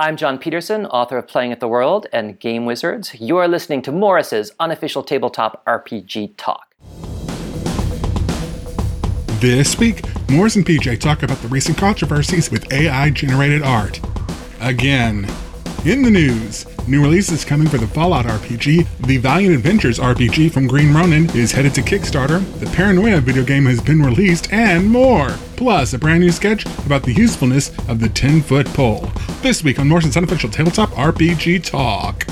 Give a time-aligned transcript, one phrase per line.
[0.00, 3.14] I'm Jon Peterson, author of Playing at the World and Game Wizards.
[3.20, 6.74] You are listening to Morrus's unofficial tabletop RPG talk.
[9.42, 14.00] This week, Morrus and PJ talk about the recent controversies with AI generated art.
[14.62, 15.28] Again.
[15.84, 20.66] In the news, new releases coming for the Fallout RPG, the Valiant Adventures RPG from
[20.66, 25.30] Green Ronin is headed to Kickstarter, the Paranoia video game has been released, and more!
[25.56, 29.08] Plus, a brand new sketch about the usefulness of the 10 foot pole.
[29.40, 32.24] This week on Morrus's unofficial tabletop RPG talk.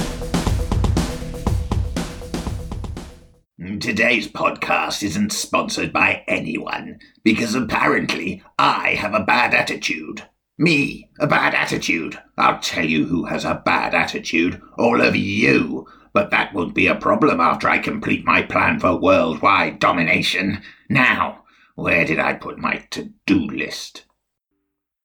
[3.81, 10.25] Today's podcast isn't sponsored by anyone because apparently I have a bad attitude.
[10.61, 12.19] Me, a bad attitude.
[12.37, 14.61] I'll tell you who has a bad attitude.
[14.77, 15.87] All of you.
[16.13, 20.63] But that won't be a problem after I complete my plan for worldwide domination.
[20.89, 21.45] Now,
[21.77, 24.05] where did I put my to do list?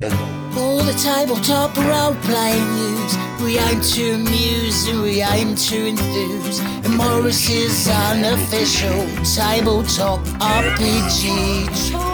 [0.01, 3.15] All the tabletop role playing news.
[3.43, 6.61] We aim to amuse and we aim to enthuse.
[6.61, 12.12] And Morrus's unofficial tabletop RPG.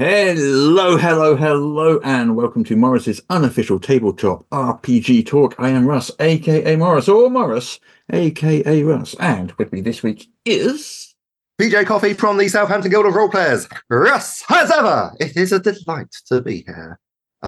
[0.00, 5.54] Hello, hello, hello, and welcome to Morrus's unofficial tabletop RPG talk.
[5.58, 7.78] I am Russ, aka Morrus, or Morrus,
[8.10, 11.14] aka Russ, and with me this week is
[11.60, 13.68] PJ Coffey from the Southampton Guild of Role Players.
[13.90, 16.98] Russ, as ever, it is a delight to be here.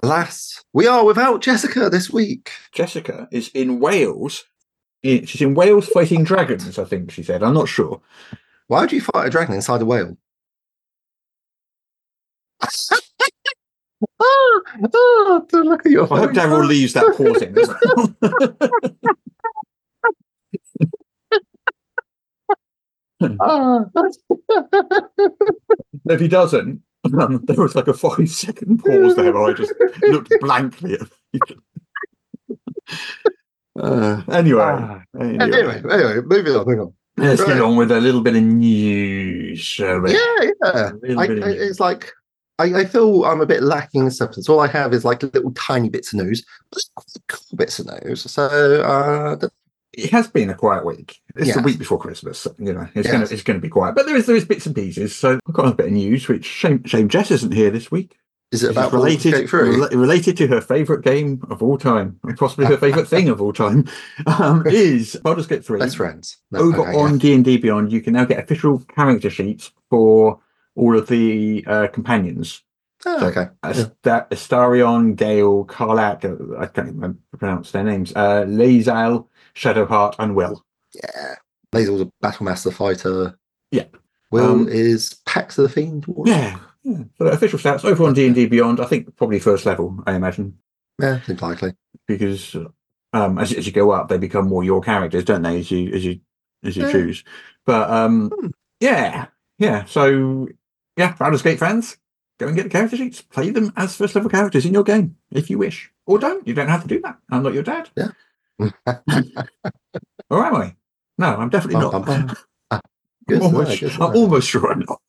[0.03, 2.51] Alas, we are without Jessica this week.
[2.71, 3.27] Jessica.
[3.31, 4.43] Is in Wales.
[5.01, 6.77] She's in Wales fighting dragons.
[6.77, 7.41] I think she said.
[7.41, 7.99] I'm not sure.
[8.67, 10.15] Why would you fight a dragon inside a whale?
[14.19, 14.61] Oh,
[14.93, 17.57] oh, look at your I hope Daryl leaves that pause in.
[17.57, 17.69] as.
[23.39, 23.85] Ah.
[26.09, 26.81] if he doesn't,
[27.17, 31.07] um, there was like a five second pause there where I just looked blankly at.
[33.79, 35.01] Uh, anyway, Ah.
[35.19, 36.93] anyway, anyway, anyway, moving on, moving on.
[37.17, 40.11] let's get on with a little bit of news, shall we?
[40.13, 40.91] Yeah, yeah.
[41.17, 41.43] I, I- news.
[41.71, 42.11] it's like
[42.59, 44.47] I, I feel I'm a bit lacking in substance.
[44.47, 46.45] All I have is like little tiny bits of news,
[47.27, 48.29] cool bits of news.
[48.29, 49.47] So uh,
[49.93, 51.19] it has been a quiet week.
[51.35, 52.87] It's the week before Christmas, so, you know.
[52.93, 53.11] It's Yes.
[53.11, 55.15] gonna it's gonna be quiet, but there is there is bits and pieces.
[55.15, 56.27] So I've got a bit of news.
[56.27, 58.17] Which shame shame Jess isn't here this week.
[58.51, 62.77] is it about related related related to her favourite game of all time, possibly her
[62.77, 63.85] favourite thing of all time,
[64.27, 65.79] um, is Baldur's Gate three.
[65.79, 66.37] Best friends.
[66.51, 67.17] No, Over okay, on.
[67.17, 70.39] D and D Beyond, you can now get official character sheets for
[70.75, 72.61] all of the uh, companions.
[73.05, 73.47] Oh, So, okay.
[73.63, 78.13] Ast- Astarion, Gale, Karlach, uh, I can't even pronounce their names.
[78.15, 80.63] Uh, Lae'zel, Shadowheart, and Wyll.
[80.95, 81.35] Yeah.
[81.73, 83.37] Lae'zel's a battle master fighter.
[83.71, 83.85] Yeah.
[84.31, 86.05] Wyll Um, is Pact of the Fiend.
[86.25, 87.03] Yeah, yeah.
[87.17, 88.79] So official stats over on D and D Beyond.
[88.79, 89.99] I think probably first level.
[90.07, 90.57] I imagine
[90.99, 91.73] Yeah, seems likely.
[92.07, 92.55] because
[93.13, 95.59] um, as, as you go up, they become more your characters, don't they?
[95.59, 96.19] As you as you
[96.63, 96.91] as you Yeah.
[96.91, 97.23] choose.
[97.65, 98.47] But um, Hmm.
[98.79, 99.27] yeah,
[99.59, 99.85] yeah.
[99.85, 100.47] So
[100.97, 101.97] yeah, Baldur's Gate fans,
[102.39, 103.21] go and get the character sheets.
[103.21, 106.47] Play them as first level characters in your game if you wish, or don't.
[106.47, 107.17] You don't have to do that.
[107.29, 107.89] I'm not your dad.
[107.97, 108.09] Yeah.
[110.29, 110.75] or am I?
[111.17, 112.09] No, I'm definitely Um, not.
[112.09, 112.35] um,
[112.71, 112.79] ah,
[113.27, 115.01] good I'm, almost, to I'm almost sure I'm not.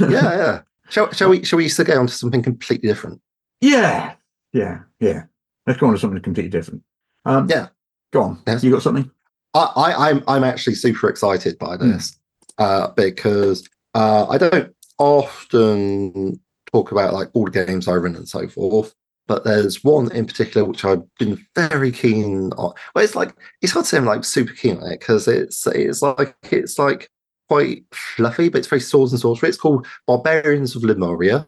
[0.00, 0.60] yeah, yeah.
[0.90, 3.20] Shall, shall we shall we still get on to something completely different?
[3.60, 4.14] Yeah,
[4.52, 5.24] yeah, yeah.
[5.66, 6.82] Let's go on to something completely different.
[7.24, 7.68] Um, Yeah.
[8.12, 8.42] Go on.
[8.46, 8.62] Yes.
[8.62, 9.10] You got something?
[9.54, 12.16] I, I I'm I'm actually super excited by this
[12.58, 16.40] uh, because uh, I don't often
[16.72, 18.94] talk about like all the games I run and so forth.
[19.26, 22.74] But there's one in particular which I've been very keen on.
[22.94, 25.66] Well, it's like it's hard to say I'm like super keen on it because it's
[25.66, 27.08] it's like it's like
[27.48, 29.48] quite fluffy, but it's very swords and sorcery.
[29.48, 31.46] It's called Barbarians of Lemuria.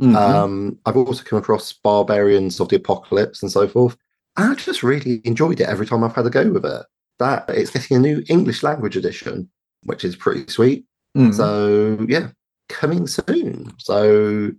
[0.00, 0.16] Mhm.
[0.16, 3.96] Um, I've also come across Barbarians of the Apocalypse and so forth.
[4.36, 6.86] And I just really enjoyed it every time I've had a go with it.
[7.20, 9.48] That it's getting a new English language edition,
[9.84, 10.86] which is pretty sweet.
[11.16, 11.34] Mhm.
[11.34, 12.30] So yeah,
[12.72, 13.72] coming soon.
[13.78, 14.50] So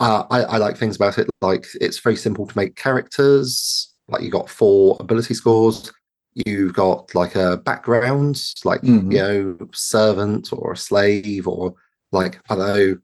[0.00, 1.28] uh, I, I like things about it.
[1.40, 3.92] Like it's very simple to make characters.
[4.08, 5.92] Like you got four ability scores.
[6.46, 9.12] You've got like a background, like Mhm.
[9.12, 11.74] you know, servant or a slave or
[12.10, 12.96] like I don't know,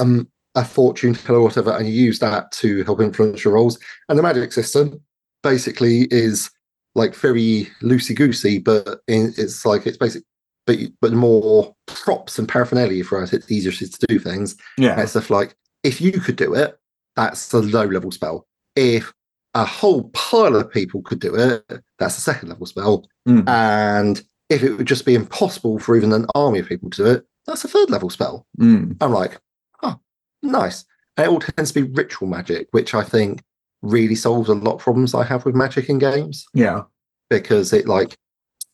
[0.00, 3.78] um, a fortune teller or whatever, and you use that to help influence your roles.
[4.08, 5.00] And the magic system
[5.42, 6.50] basically is
[6.94, 10.22] like very loosey goosey, but in, it's like it's basic,
[10.66, 13.32] but but more props and paraphernalia for us.
[13.32, 14.56] It's easier to do things.
[14.78, 14.98] yeah.
[14.98, 16.76] And stuff like if you could do it,
[17.14, 18.46] that's a low level spell.
[18.74, 19.12] If
[19.54, 21.64] a whole pile of people could do it,
[21.98, 23.06] that's a second level spell.
[23.26, 23.48] Mhm.
[23.48, 27.10] And if it would just be impossible for even an army of people to do
[27.10, 28.46] it, that's a third level spell.
[28.60, 28.96] Mm.
[29.00, 29.40] I'm like,
[29.82, 29.98] oh,
[30.42, 30.84] nice.
[31.16, 33.42] And it all tends to be ritual magic, which I think
[33.82, 36.82] really solves a lot of problems I have with magic in games Yeah.
[37.30, 38.16] because it like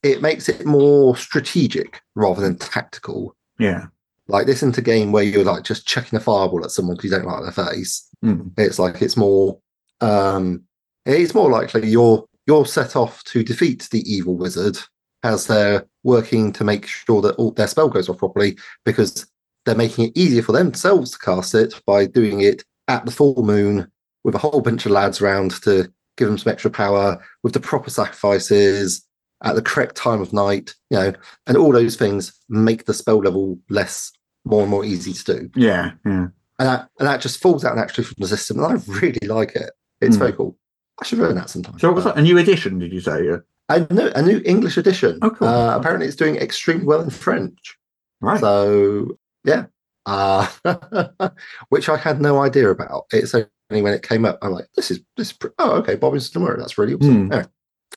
[0.03, 3.37] it makes it more strategic rather than tactical.
[3.59, 3.87] Yeah.
[4.29, 7.11] Like this isn't a game where you're like just chucking a fireball at someone because
[7.11, 8.09] you don't like their face.
[8.25, 8.53] Mm.
[8.57, 9.59] It's like it's more
[10.01, 10.63] um
[11.07, 14.79] it's more likely you're you're set off to defeat the evil wizard
[15.23, 19.27] as they're working to make sure that all their spell goes off properly because
[19.65, 23.45] they're making it easier for themselves to cast it by doing it at the full
[23.45, 23.89] moon
[24.25, 27.61] with a whole bunch of lads around to give them some extra power with the
[27.61, 29.07] proper sacrifices
[29.45, 31.13] at the correct time of night, you know,
[31.47, 34.13] and all those things make the spell level less
[34.45, 35.93] more and more easy to do Yeah.
[36.05, 36.29] Yeah.
[36.59, 38.59] and that and that just falls out naturally from the system.
[38.59, 39.71] And I really like it.
[40.01, 40.21] It's Hmm.
[40.23, 40.57] very cool.
[41.01, 41.79] I should learn that sometime.
[41.79, 42.17] So was that?
[42.19, 43.29] A new edition, did you say?
[43.31, 45.19] Uh, A new, a new English edition.
[45.23, 45.49] Oh, cool.
[45.49, 47.79] Uh, apparently, it's doing extremely well in French.
[48.21, 48.39] right.
[48.41, 49.67] So yeah,
[50.07, 50.47] uh,
[51.71, 53.05] which I had no idea about.
[53.13, 55.31] It's only when it came up, I'm like, this is this.
[55.31, 56.59] Is, oh, okay, Bob is tomorrow.
[56.59, 57.27] That's really awesome.
[57.29, 57.33] Hmm.
[57.33, 57.49] Anyway,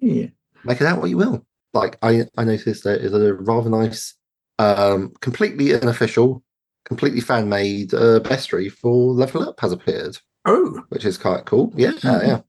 [0.01, 0.27] yeah.
[0.66, 1.46] Make it out what you will.
[1.74, 4.16] Like I, I noticed there is a rather nice,
[4.60, 6.44] um, completely unofficial,
[6.86, 10.18] completely fan made uh, bestiary for Level Up has appeared
[10.48, 10.84] Oh.
[10.90, 11.74] which is quite cool.
[11.76, 12.28] Yeah, Mhm.
[12.28, 12.42] yeah.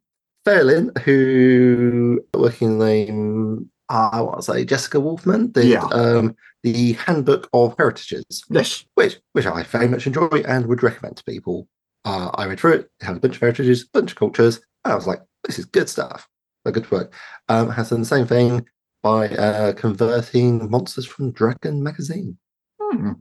[0.46, 5.84] Faolyn, who working name, I want to say Jessica Wolfman, did Yeah.
[5.86, 8.84] um, the Handbook of Heritages, Yes.
[8.94, 11.66] which which I very much enjoy and would recommend to people.
[12.04, 12.90] Uh, I read through it.
[13.00, 14.60] It had a bunch of heritages, a bunch of cultures.
[14.84, 16.28] And I was like, this is good stuff.
[16.70, 17.12] Good work.
[17.48, 18.66] Um, has done the same thing
[19.02, 22.38] by uh, converting monsters from Dragon magazine,
[22.80, 23.12] Hmm.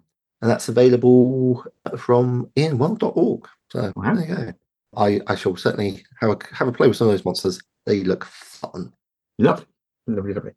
[0.42, 1.64] and that's available
[1.98, 3.48] from ENWorld.org.
[3.72, 4.16] So Wow.
[4.16, 4.54] there you go.
[4.98, 7.60] I, I shall certainly have a have a play with some of those monsters.
[7.86, 8.94] They look fun.
[9.38, 9.66] Lovely.
[10.08, 10.52] Lovely, lovely.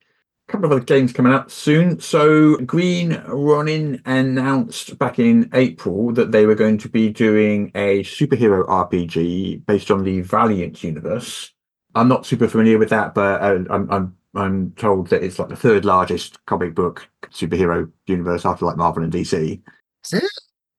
[0.49, 1.99] A couple of other games coming out soon.
[2.01, 8.03] So Green Ronin announced back in April that they were going to be doing a
[8.05, 11.53] superhero RPG based on the Valiant universe.
[11.99, 15.49] I'm not super familiar with that, but uh, I'm I'm I'm told that it's like
[15.49, 19.61] the third largest comic book superhero universe after like Marvel and DC.
[20.05, 20.31] Is it?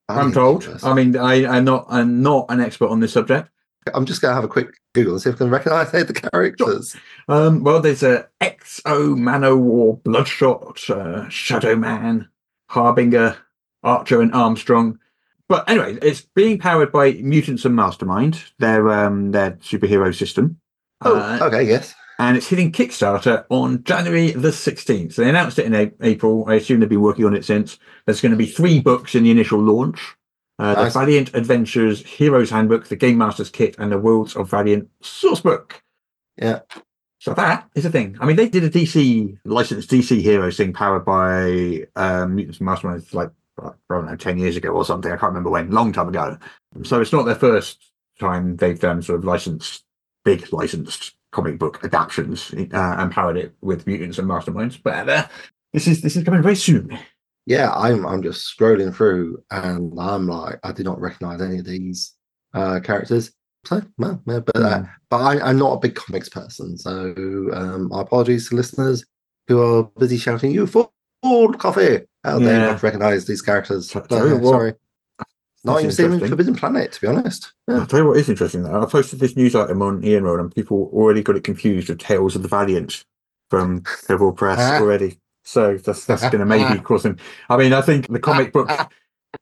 [0.08, 0.68] I'm told.
[0.82, 3.50] I mean, I, I'm not I'm not an expert on this subject.
[3.94, 6.14] I'm just going to have a quick Google and see if I can recognize the
[6.14, 6.96] characters.
[7.28, 12.28] Um, well, there's a X-O Manowar Bloodshot, uh, Shadow Man,
[12.70, 13.38] Harbinger,
[13.84, 15.00] Archer, and Armstrong.
[15.48, 20.60] But anyway, it's being powered by Mutants and Mastermind, their um, their superhero system.
[21.02, 21.96] Oh, Uh, okay, yes.
[22.20, 25.14] and it's hitting Kickstarter on January the 16th.
[25.14, 26.46] So they announced it in A- April.
[26.48, 27.78] I assume they've been working on it since.
[28.06, 30.16] There's going to be three books in the initial launch.
[30.60, 30.94] Uh, Nice.
[30.94, 35.72] The Valiant Adventures Heroes Handbook, the Game Master's Kit, and the Worlds of Valiant Sourcebook.
[36.38, 36.60] Yeah.
[37.20, 38.18] So that is a thing.
[38.20, 42.68] I mean, they did a DC licensed DC Heroes thing powered by um, Mutants and
[42.68, 43.30] Masterminds like
[43.62, 45.12] I don't know, ten years ago or something.
[45.12, 45.72] I can't remember when.
[45.72, 46.38] Long time ago.
[46.84, 49.84] So it's not their first time they've done sort of licensed,
[50.26, 54.80] big licensed comic book adaptions uh, and powered it with Mutants and Masterminds.
[54.82, 55.28] But uh,
[55.74, 56.98] this is this is coming very soon.
[57.46, 61.66] Yeah, I'm I'm just scrolling through and I'm like, I did not recognize any of
[61.66, 62.14] these
[62.54, 63.32] uh, characters.
[63.66, 66.92] So, well, yeah, but uh, but I, I'm not a big comics person, so
[67.54, 69.06] um, my apologies to listeners
[69.48, 70.94] who are busy shouting, "You fool,
[71.58, 72.66] coffee!" out there, Yeah.
[72.72, 73.90] not recognize these characters.
[73.90, 74.74] Tell- So, tell you sorry,
[75.64, 76.20] not even seen.
[76.20, 77.52] Forbidden Planet, to be honest.
[77.68, 77.80] Yeah.
[77.80, 78.82] I'll tell you what is interesting though.
[78.82, 82.00] I posted this news item on EN World and people already got it confused with
[82.00, 83.04] Tales of the Valiant
[83.50, 84.80] from Kobold Press Ah.
[84.80, 85.20] already.
[85.44, 87.18] So that's that's going to maybe cause them.
[87.50, 88.70] I mean, I think the comic book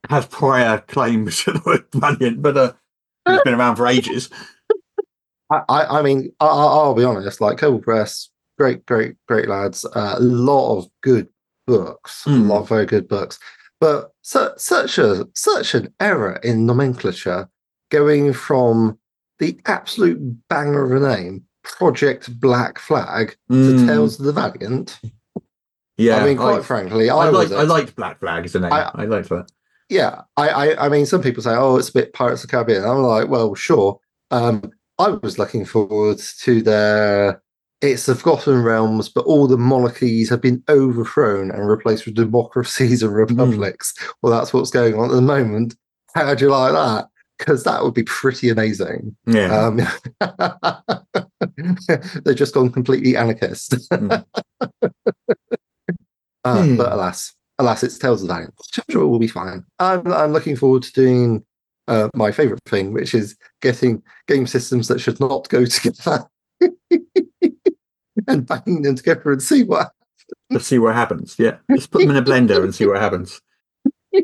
[0.09, 2.73] has prior claims to the word Valiant, but uh,
[3.27, 4.29] it's been around for ages.
[5.51, 7.39] I, I mean, I, I'll be honest.
[7.41, 9.85] Like Kobold Press, great, great, great lads.
[9.85, 11.27] Uh, a lot of good
[11.67, 12.47] books, a Mm.
[12.47, 13.39] lot of very good books.
[13.79, 17.49] But su- such a such an error in nomenclature,
[17.91, 18.97] going from
[19.39, 20.19] the absolute
[20.49, 24.99] banger of a name, Project Black Flag, to Mm, Tales of the Valiant.
[25.97, 28.73] yeah, I mean, quite frankly, I, I, like I liked Black Flag as a name.
[28.73, 29.47] I, I- liked that.
[29.89, 32.51] yeah, I, I, I mean, some people say, "Oh, it's a bit Pirates of the
[32.57, 33.99] Caribbean." I'm like, well, sure.
[34.31, 37.43] Um, I was looking forward to their.
[37.81, 43.03] It's the Forgotten Realms, but all the monarchies have been overthrown and replaced with democracies
[43.03, 43.93] and republics.
[44.21, 45.75] Well, that's what's going on at the moment.
[46.15, 47.07] How do you like that?
[47.37, 49.15] Because that would be pretty amazing.
[49.27, 49.79] Yeah, Um,
[52.25, 53.73] they've just gone completely anarchist.
[53.91, 54.25] Mm.
[56.43, 56.77] Uh, Hmm.
[56.77, 58.53] But alas, alas, it's Tales of the Valiant.
[58.77, 59.65] I'm sure it will be fine.
[59.79, 61.43] I'm, I'm looking forward to doing
[61.89, 66.23] uh, my favourite thing, which is getting game systems that should not go together
[68.27, 69.91] and banging them together and see what.
[70.49, 71.35] let's see what happens.
[71.37, 73.41] Yeah, let's put them in a blender and see what happens.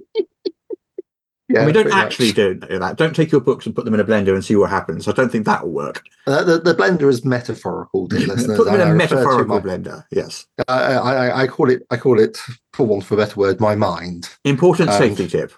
[1.50, 2.06] Yeah, we don't pretty much.
[2.06, 2.98] actually do that.
[2.98, 5.08] Don't take your books and put them in a blender and see what happens.
[5.08, 6.02] I don't think that will work.
[6.26, 8.58] Uh, the, the blender is metaphorical, dear listeners.
[8.58, 10.04] put them in I a to metaphorical blender.
[10.10, 10.48] Yes.
[10.68, 12.38] I, I, I- I call it, I call it,
[12.72, 14.30] for want of a better word, my mind.
[14.46, 15.52] Important Um, safety tip.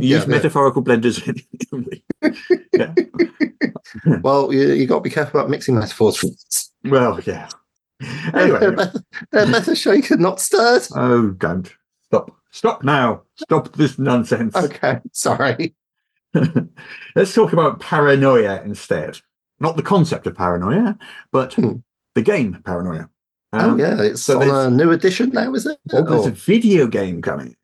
[0.00, 1.20] Use but- metaphorical blenders.
[2.72, 2.94] yeah.
[4.22, 6.71] well, you, you got to be careful about mixing metaphors.
[6.84, 7.48] Well, yeah.
[8.34, 8.74] Anyway.
[8.74, 10.82] better, they're better shaken, not stirred.
[10.96, 11.72] Oh, don't.
[12.06, 12.30] Stop.
[12.50, 13.22] Stop now.
[13.36, 14.54] Stop this nonsense.
[14.56, 15.74] Okay, sorry.
[17.14, 19.20] Let's talk about paranoia instead.
[19.60, 20.98] Not the concept of paranoia,
[21.30, 21.76] but Hmm.
[22.14, 23.08] the game paranoia.
[23.52, 25.78] oh Um, yeah, it's so on a new edition now, is it?
[25.92, 27.54] well, there's a video game coming.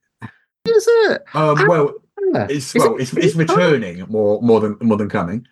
[0.67, 1.23] is it?
[1.35, 1.95] Um, well,
[2.49, 5.47] it's well, it- it's, it's returning more more than more than coming.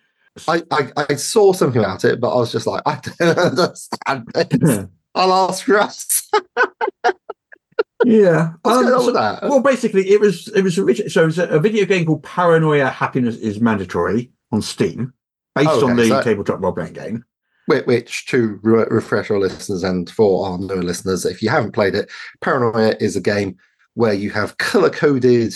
[0.47, 4.27] I, I, I saw something about it, but I was just like, I don't understand
[4.33, 4.85] this.
[5.15, 6.29] I'll ask Russ.
[8.05, 8.51] yeah.
[8.61, 9.43] What's Um, going on with that?
[9.43, 12.89] well, basically, it was it was origi- so it was a, video game called Paranoia
[12.89, 15.13] Happiness is Mandatory on Steam,
[15.55, 17.25] based Oh, on the so- tabletop role playing game.
[17.65, 21.73] Which, which to re- refresh our listeners and for our newer listeners, if you haven't
[21.73, 23.57] played it, Paranoia is a game
[23.95, 25.53] where you have color coded,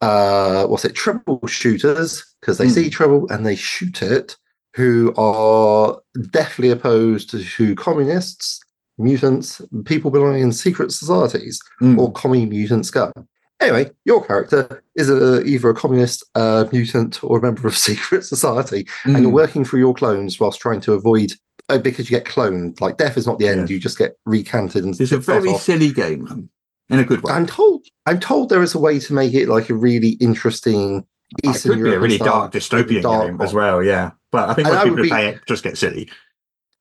[0.00, 2.72] uh, what's it, troubleshooters, because they Hmm.
[2.72, 4.36] see trouble and they shoot it,
[4.74, 5.98] who are
[6.30, 8.60] deathly opposed to, communists,
[8.98, 11.98] mutants, people belonging in secret societies, Mm.
[11.98, 13.12] or commie mutant scum.
[13.60, 18.24] Anyway, your character is a, either a communist, uh, mutant, or a member of secret
[18.24, 19.34] society and you're Mm.
[19.34, 21.32] working through your clones whilst trying to avoid
[21.70, 22.80] uh, because you get cloned.
[22.80, 25.62] Like death is not the end; you just get recanted and It's a very off.
[25.62, 26.48] silly game,
[26.90, 27.32] in a good way.
[27.32, 27.84] I'm told.
[28.06, 31.06] I'm told there is a way to make it like a really interesting
[31.42, 34.12] it Eastern could be a really dark dystopian dark game as well, yeah.
[34.32, 36.10] But I think most people be- play it just get silly.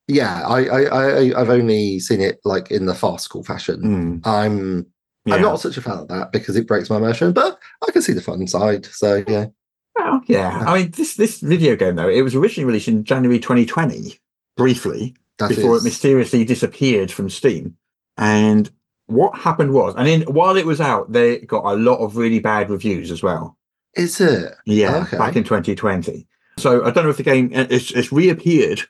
[0.08, 4.22] Yeah, I, I, I, I've only seen it like in the farcical fashion.
[4.24, 4.86] Mm, I'm,
[5.26, 5.36] yeah.
[5.36, 8.02] I'm not such a fan of that because it breaks my immersion, but I can
[8.02, 8.86] see the fun side.
[8.86, 9.48] So yeah,
[9.98, 10.64] Well, yeah.
[10.66, 14.18] I mean, this this video game though, it was originally released in January 2020,
[14.56, 17.76] briefly that before is- it mysteriously disappeared from Steam.
[18.18, 18.72] And
[19.08, 22.40] what happened was, and in, while it was out, they got a lot of really
[22.40, 23.58] bad reviews as well.
[23.96, 24.54] is it?
[24.66, 25.18] Yeah, Okay.
[25.18, 26.28] back in 2020.
[26.60, 28.82] So I don't know if the game uh, it's, it's reappeared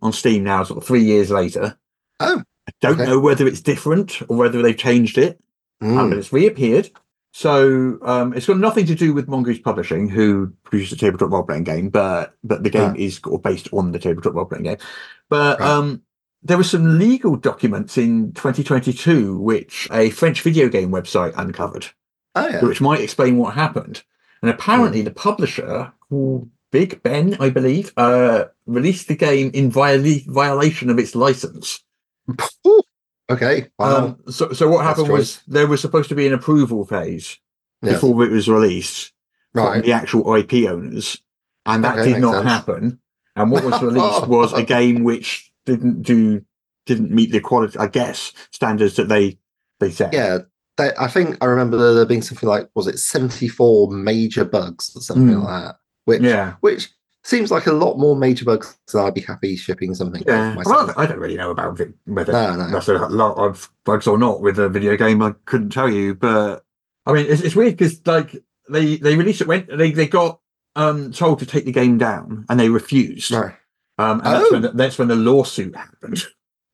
[0.00, 1.76] on Steam now, sort of three years later.
[2.20, 3.04] Oh, I don't okay.
[3.10, 5.38] know whether it's different or whether they've changed it.
[5.82, 6.10] um, Mm.
[6.10, 6.90] but it's reappeared.
[7.32, 11.42] So um, it's got nothing to do with Mongoose Publishing, who produced a tabletop role
[11.42, 12.96] playing game, but but the game Ah.
[12.96, 14.76] is based on the tabletop role playing game.
[15.28, 15.68] But Right.
[15.68, 16.02] um,
[16.44, 21.86] there were some legal documents in 2022 which a French video game website uncovered,
[22.34, 22.60] oh yeah.
[22.64, 24.02] which might explain what happened.
[24.42, 25.06] And apparently, Hmm.
[25.06, 30.98] the publisher, called Big Ben, I believe, uh, released the game in viola- violation of
[30.98, 31.82] its license.
[32.66, 32.82] Ooh,
[33.30, 33.68] okay.
[33.78, 33.96] Wow.
[33.96, 37.38] Um, so, so what happened was there was supposed to be an approval phase
[37.82, 37.94] Yes.
[37.94, 39.12] before it was released
[39.54, 41.18] from the actual IP owners,
[41.64, 42.48] and that Okay, did not sense.
[42.48, 42.98] happen.
[43.36, 46.42] And what was released was a game which didn't do
[46.86, 49.38] didn't meet the quality, I guess, standards that they
[49.80, 50.12] they set.
[50.12, 50.38] Yeah,
[50.76, 54.92] they, I think I remember there being something like was it seventy four major bugs
[54.94, 55.44] or something Mm.
[55.44, 56.90] like that, which yeah, which
[57.22, 60.22] seems like a lot more major bugs than I'd be happy shipping something.
[60.26, 60.52] yeah.
[60.54, 60.88] myself.
[60.88, 62.70] Well, I don't really know about it, whether No, no.
[62.70, 65.22] that's a lot of bugs or not with a video game.
[65.22, 66.64] I couldn't tell you, but
[67.06, 68.36] I mean, it's, it's weird because like
[68.68, 70.40] they they released it when they they got
[70.76, 73.32] um told to take the game down and they refused.
[73.32, 73.50] No.
[73.98, 74.52] Um, and that's, Oh.
[74.52, 76.22] when the, that's when the lawsuit happened.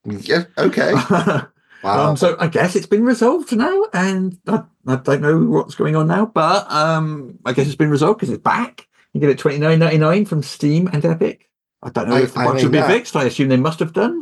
[0.05, 0.45] Yeah.
[0.57, 0.93] Okay.
[1.83, 2.11] Wow.
[2.11, 5.95] um, so I guess it's been resolved now, and I, I don't know what's going
[5.95, 8.87] on now, but um, I guess it's been resolved because it's back.
[9.13, 11.49] You get it twenty nine ninety nine from Steam and Epic.
[11.81, 13.15] I don't know I- if the bugs mean, have that- fixed.
[13.15, 14.21] I assume they must have done.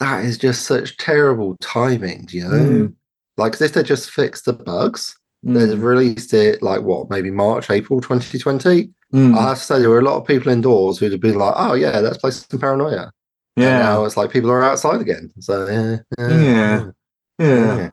[0.00, 2.24] that is just such terrible timing.
[2.24, 2.48] do You know,
[2.88, 2.94] Mm.
[3.36, 5.14] like if they just fixed the bugs.
[5.42, 5.82] They've Mm.
[5.82, 8.92] released it like what, maybe March, April, twenty twenty.
[9.14, 9.36] Mm.
[9.36, 11.54] I have to say there were a lot of people indoors who'd have been like,
[11.56, 13.12] "Oh yeah, let's play some Paranoia."
[13.56, 15.30] And yeah, now it's like people are outside again.
[15.38, 15.96] So yeah.
[16.18, 16.90] Yeah.
[17.38, 17.76] yeah.
[17.76, 17.90] yeah.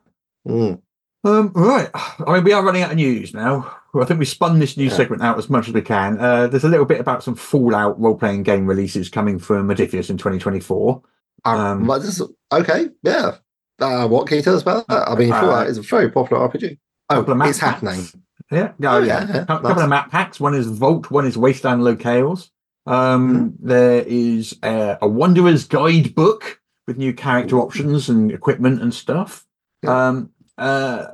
[0.48, 0.82] Mm.
[1.24, 1.88] Um, right.
[1.94, 3.72] I mean, we are running out of news now.
[3.94, 4.96] I think we spun this news Yeah.
[4.96, 6.18] segment out as much as we can.
[6.18, 10.10] Uh, there's a little bit about some Fallout role playing game releases coming from Modiphius
[10.10, 11.00] in 2024.
[11.44, 13.36] Um, Um, but this is, okay, yeah.
[13.80, 15.08] Uh, what can you tell us about that?
[15.08, 16.78] I mean, Uh, Fallout is a very popular RPG.
[17.10, 18.04] Oh, it's happening.
[18.52, 19.82] Yeah, Oh, oh, yeah, A couple nice.
[19.82, 20.38] of map packs.
[20.38, 22.50] One is Vault, one is Wasteland Locales.
[22.86, 23.66] Um, Mm-hmm.
[23.68, 29.46] there is a, a Wanderer's Guidebook with new character options and equipment and stuff.
[29.82, 30.08] Yeah.
[30.08, 31.06] Um, uh,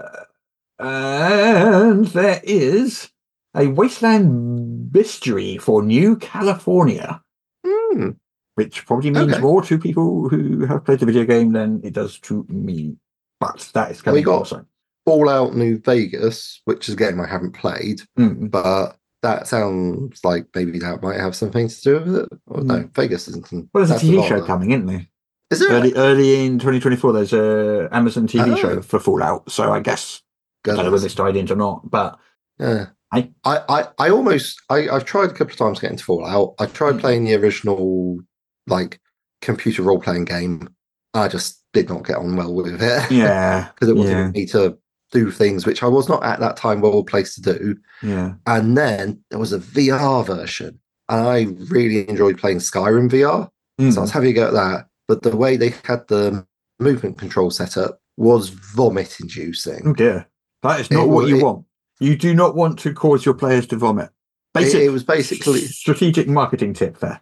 [0.78, 3.10] and there is
[3.54, 7.22] a Wasteland Mystery for New California,
[7.66, 8.10] Hmm.
[8.54, 9.40] which probably means Okay.
[9.42, 12.96] more to people who have played the video game than it does to me.
[13.40, 14.66] But that is coming We got- also.
[15.08, 18.50] Fallout New Vegas, which is a game I haven't played, Mm.
[18.50, 22.28] but that sounds like maybe that might have something to do with it.
[22.46, 23.50] Or no, Vegas isn't.
[23.72, 25.06] Well, there's a TV show coming, isn't there?
[25.50, 25.70] Is there?
[25.70, 28.56] Early, early in 2024, there's a Amazon TV Oh.
[28.56, 29.50] show for Fallout.
[29.50, 30.20] So I guess
[30.66, 31.04] I don't know whether Goodness.
[31.06, 32.18] it's tied into or not, but
[32.60, 32.86] Yeah.
[33.10, 36.54] I- I, I, I almost I, I've tried a couple of times getting to Fallout.
[36.58, 37.00] I tried Mm.
[37.00, 38.18] playing the original
[38.66, 39.00] like
[39.40, 40.68] computer role playing game.
[41.14, 43.10] I just did not get on well with it.
[43.10, 44.76] yeah, Because it wanted yeah, me to
[45.10, 47.76] do things which I was not at that time well placed to do.
[48.02, 48.34] yeah.
[48.46, 50.78] And then there was a VR version.
[51.08, 53.48] And I really enjoyed playing Skyrim VR.
[53.80, 53.92] Mm.
[53.94, 54.86] So I was having a go at that.
[55.06, 56.46] But the way they had the
[56.78, 59.82] movement control set up was vomit inducing.
[59.86, 60.26] Oh dear,
[60.62, 61.64] that is not It what you it- want.
[62.00, 64.06] You do not want to cause your players to vomit.
[64.54, 67.20] It, Basic, it was basically strategic marketing tip there.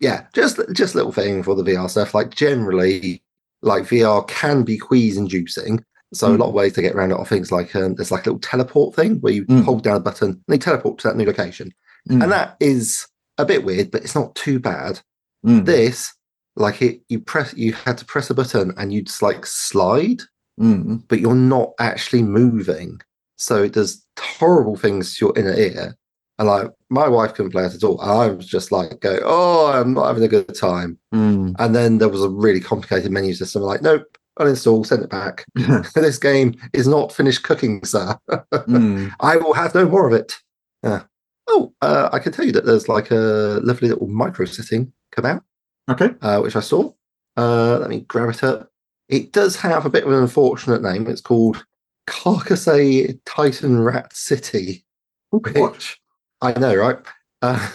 [0.00, 2.14] yeah, just just little thing for the VR stuff.
[2.14, 3.22] Like generally,
[3.62, 5.84] like VR can be quease inducing.
[6.12, 8.26] So a lot of ways to get around it are things like um, there's like
[8.26, 9.64] a little teleport thing where you Mm.
[9.64, 11.72] hold down a button and they teleport to that new location,
[12.08, 15.00] Mm, and that is a bit weird, but it's not too bad.
[15.46, 16.12] mm, This,
[16.56, 20.22] like it, you press, you had to press a button and you'd like slide,
[20.60, 21.02] mm.
[21.08, 23.00] but you're not actually moving.
[23.36, 25.96] So it does horrible things to your inner ear.
[26.38, 28.00] And like my wife couldn't play it at all.
[28.00, 30.98] And I was just like, go, oh, I'm not having a good time.
[31.14, 31.54] Mm.
[31.58, 33.62] And then there was a really complicated menu system.
[33.62, 35.44] Like, nope, uninstall, send it back.
[35.94, 38.16] this game is not finished cooking, sir.
[38.30, 39.10] mm.
[39.20, 40.36] I will have no more of it.
[40.82, 41.02] Yeah.
[41.48, 45.24] Oh, uh, I can tell you that there's like a lovely little micro setting come
[45.24, 45.42] out,
[45.90, 46.10] Okay.
[46.20, 46.92] uh, which I saw.
[47.36, 48.68] Uh, let me grab it up.
[49.08, 51.06] It does have a bit of an unfortunate name.
[51.06, 51.64] It's called
[52.06, 54.84] Carcassay Titan Rat City,
[55.30, 55.54] What?
[55.72, 55.98] which
[56.42, 56.98] I know, right?
[57.40, 57.70] Uh,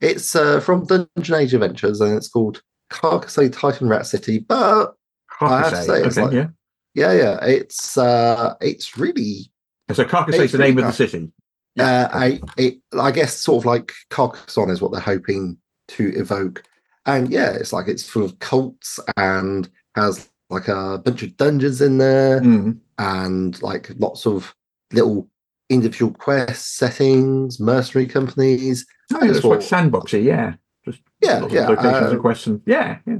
[0.00, 4.38] it's uh, from Dungeon Age Adventures, and it's called Carcassay Titan Rat City.
[4.38, 4.94] But
[5.40, 6.46] I have to say, it's okay, like- yeah.
[6.94, 9.50] yeah, yeah, it's uh, it's really
[9.92, 11.32] So Carcassay is the name of really the city.
[11.78, 15.56] Uh, I, it, I guess sort of like Carcassonne is what they're hoping
[15.88, 16.64] to evoke,
[17.06, 21.80] and yeah, it's like it's full of cults and has like a bunch of dungeons
[21.80, 22.78] in there, Mm.
[22.98, 24.54] and like lots of
[24.92, 25.28] little
[25.70, 28.84] individual quest settings, mercenary companies.
[29.14, 30.54] Oh, it's like sandboxy, yeah.
[30.84, 31.68] Just Yeah, of yeah.
[31.68, 32.60] locations uh, and questions.
[32.66, 33.18] Yeah, yeah.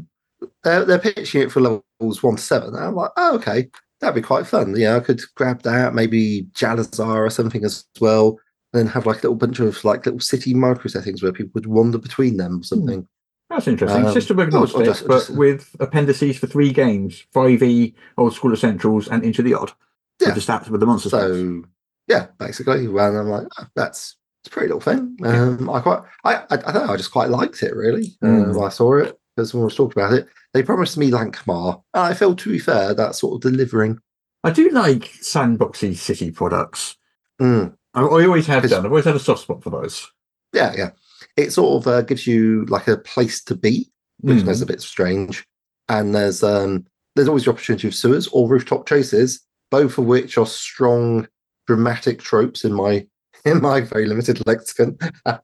[0.69, 2.75] They're, they're pitching it for levels one to seven.
[2.75, 3.69] And I'm like, oh, okay,
[4.01, 4.77] that'd be quite fun.
[4.77, 8.39] You know, I could grab that, maybe Jalazar or something as well,
[8.73, 11.53] and then have like a little bunch of like little city micro settings where people
[11.55, 13.07] would wander between them or something.
[13.51, 14.05] That's interesting.
[14.05, 18.35] Um, System oh, agnostic, just- but just- with appendices for three games: Five E, Old
[18.35, 19.73] School Essentials, and Into the Odd.
[20.21, 20.29] Yeah.
[20.29, 21.63] With the stats with the monster stats.
[21.63, 21.65] So
[22.09, 25.17] yeah, basically, and I'm like, oh, that's it's a pretty little thing.
[25.25, 28.55] Um, I quite, I, I, I don't know, I just quite liked it really Mm.
[28.55, 30.27] when I saw it because someone was talking about it.
[30.53, 34.01] They promised me Lankhmar, and I feel, to be fair, that's sort of delivering.
[34.42, 36.96] I do like sandboxy city products.
[37.40, 37.74] Mm.
[37.94, 38.85] I, I always have done.
[38.85, 40.11] I've always had a soft spot for those.
[40.53, 40.90] Yeah, yeah.
[41.37, 44.48] It sort of uh, gives you like a place to be, which Mm.
[44.48, 45.46] is a bit strange.
[45.88, 50.37] And there's um there's always the opportunity of sewers or rooftop chases, both of which
[50.37, 51.29] are strong
[51.68, 53.07] dramatic tropes in my
[53.44, 54.98] in my very limited lexicon.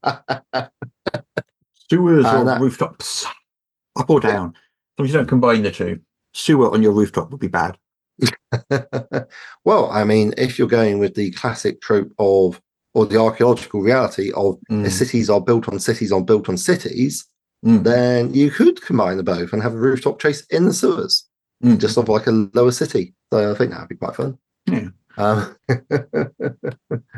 [1.91, 3.27] Sewers Uh, or that- rooftops,
[3.97, 4.49] up or down.
[4.49, 6.01] As long as you don't combine the two.
[6.35, 7.77] Sewer on your rooftop would be bad.
[9.65, 12.61] well, I mean, if you're going with the classic trope of
[12.93, 14.85] or the archaeological reality of Mm.
[14.85, 17.25] the cities are built on cities on built on cities,
[17.65, 17.83] Mm.
[17.83, 21.27] then you could combine the both and have a rooftop chase in the sewers.
[21.65, 21.79] Mm.
[21.81, 23.15] just of like a lower city.
[23.33, 24.39] So I think that'd be quite fun.
[24.67, 24.89] Yeah.
[25.17, 25.57] Um,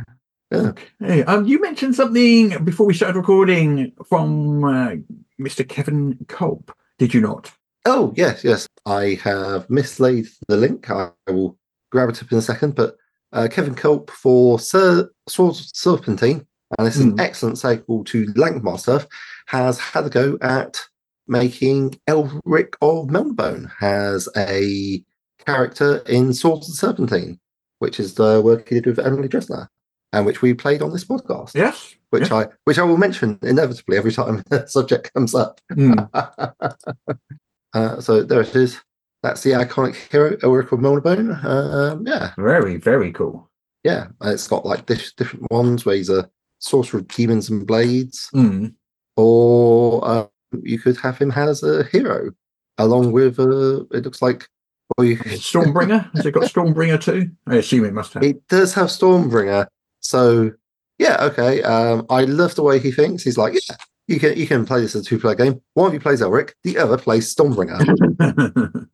[0.50, 4.92] Hey, um, you mentioned something before we started recording from uh,
[5.40, 5.68] Mr.
[5.68, 7.52] Kevin Kulp, did you not?
[7.88, 8.66] oh yes, yes.
[8.85, 10.90] I have mislaid the link.
[10.90, 11.56] I will
[11.92, 12.74] grab it up in a second.
[12.74, 12.96] But
[13.32, 16.44] uh, Kevin Kulp for Sir Sword Serpentine,
[16.78, 17.20] and this is an Mm.
[17.20, 19.06] excellent sequel to Lankhmar stuff,
[19.46, 20.80] has had a go at
[21.28, 25.02] making Elric of Melniboné has a
[25.44, 27.38] character in Swords and Serpentine,
[27.80, 29.68] which is the work he did with Emily Dresner,
[30.16, 31.55] and which we played on this podcast.
[31.55, 31.94] Yes.
[32.11, 35.61] which I which I will mention inevitably every time the subject comes up.
[35.72, 36.09] Mm.
[37.74, 38.81] uh, so there it is.
[39.22, 41.31] That's the iconic hero, Elric of.
[41.44, 43.50] Um, yeah, Very, very cool.
[43.85, 44.07] yeah.
[44.20, 48.74] And It's got like different ones where he's a sorcerer of demons and blades, Mm.
[49.16, 50.26] or uh,
[50.62, 52.31] you could have him as a hero,
[52.79, 54.48] along with uh, it looks like.
[54.96, 56.14] Well, you, Stormbringer?
[56.14, 57.31] Has it got Stormbringer too?
[57.48, 58.22] I assume it must have.
[58.22, 59.66] It does have Stormbringer.
[60.00, 60.52] So
[60.98, 61.62] yeah, okay.
[61.62, 63.22] Um, I love the way he thinks.
[63.22, 63.76] He's like, yeah,
[64.09, 65.61] you can you can play this as a two player game.
[65.74, 67.80] One of you plays Elric, the other plays Stormbringer.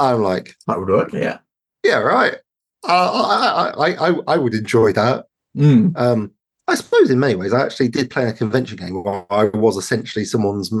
[0.00, 1.38] I'm like, that would work, yeah.
[1.84, 2.34] yeah, right.
[2.88, 5.26] Uh, I, I I I I would enjoy that.
[5.56, 5.96] Mm.
[5.96, 6.32] Um,
[6.66, 9.76] I suppose in many ways, I actually did play a convention game where I was
[9.76, 10.72] essentially someone's,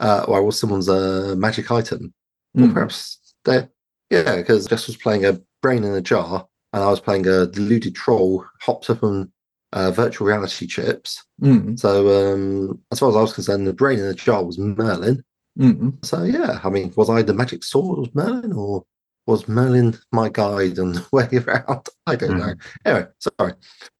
[0.00, 2.12] uh, or I was someone's uh, magic item.
[2.56, 2.74] Or Mm.
[2.74, 3.68] perhaps they,
[4.10, 7.46] yeah, because Jess was playing a brain in a jar, and I was playing a
[7.46, 9.32] deluded troll hopped up on
[9.72, 11.24] uh, virtual reality chips.
[11.42, 11.78] Mm.
[11.78, 15.22] So, um, as far as I was concerned, the brain in the jar was Merlin.
[15.58, 16.04] Mm.
[16.04, 18.84] So, yeah, I mean, was I the magic sword of Merlin, or
[19.26, 21.88] was Merlin my guide and way around?
[22.06, 22.54] I don't know.
[22.84, 23.54] Anyway, sorry.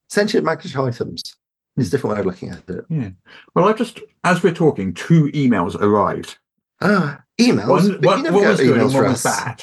[0.09, 1.23] Sentient magic items
[1.77, 2.85] is a different way of looking at it.
[2.89, 3.11] Yeah.
[3.55, 6.39] Well, I just, as we're talking, two emails arrived.
[6.81, 7.69] Ah, emails.
[7.69, 9.63] One, one, one was good and one was bad.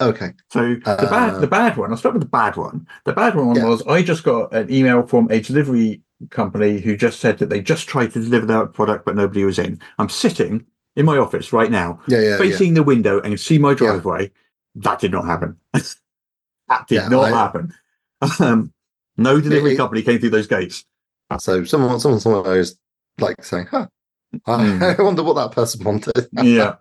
[0.00, 0.32] Okay.
[0.50, 1.90] So the Uh, bad, the bad one.
[1.90, 2.86] I'll start with the bad one.
[3.04, 3.66] The bad one Yeah.
[3.66, 7.60] was I just got an email from a delivery company who just said that they
[7.60, 9.78] just tried to deliver their product, but nobody was in.
[9.98, 10.64] I'm sitting
[10.96, 14.30] in my office right now, Yeah, yeah, facing the window and see my driveway.
[14.74, 15.56] That did not happen.
[16.68, 17.72] that did not I- happen.
[18.40, 18.72] Um,
[19.16, 20.84] no delivery it- company came through those gates.
[21.38, 22.76] So someone, someone, someone was
[23.18, 23.86] like saying, "Huh,
[24.46, 24.82] Hmm.
[24.82, 26.76] I wonder what that person wanted." yeah.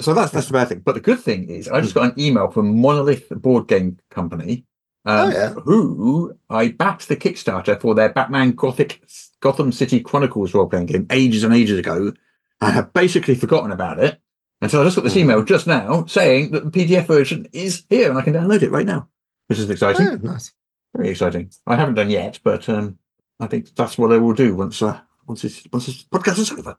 [0.00, 0.80] So that's that's the bad thing.
[0.80, 4.64] But the good thing is, I just got an email from Monolith Board Game Company,
[5.04, 5.48] um, Oh, yeah.
[5.54, 9.02] who I backed the Kickstarter for their Batman Gothic
[9.40, 12.12] Gotham City Chronicles role playing game ages and ages ago.
[12.60, 14.20] I have basically forgotten about it.
[14.60, 15.20] And so I just got this Hmm.
[15.20, 18.70] email just now saying that the PDF version is here and I can download it
[18.70, 19.08] right now,
[19.48, 20.06] which is exciting.
[20.06, 20.52] Oh, nice.
[20.94, 21.50] Very exciting.
[21.66, 22.98] I haven't done yet, but um,
[23.40, 25.00] I think that's what I will do once uh,
[25.32, 26.76] once this once this podcast is over.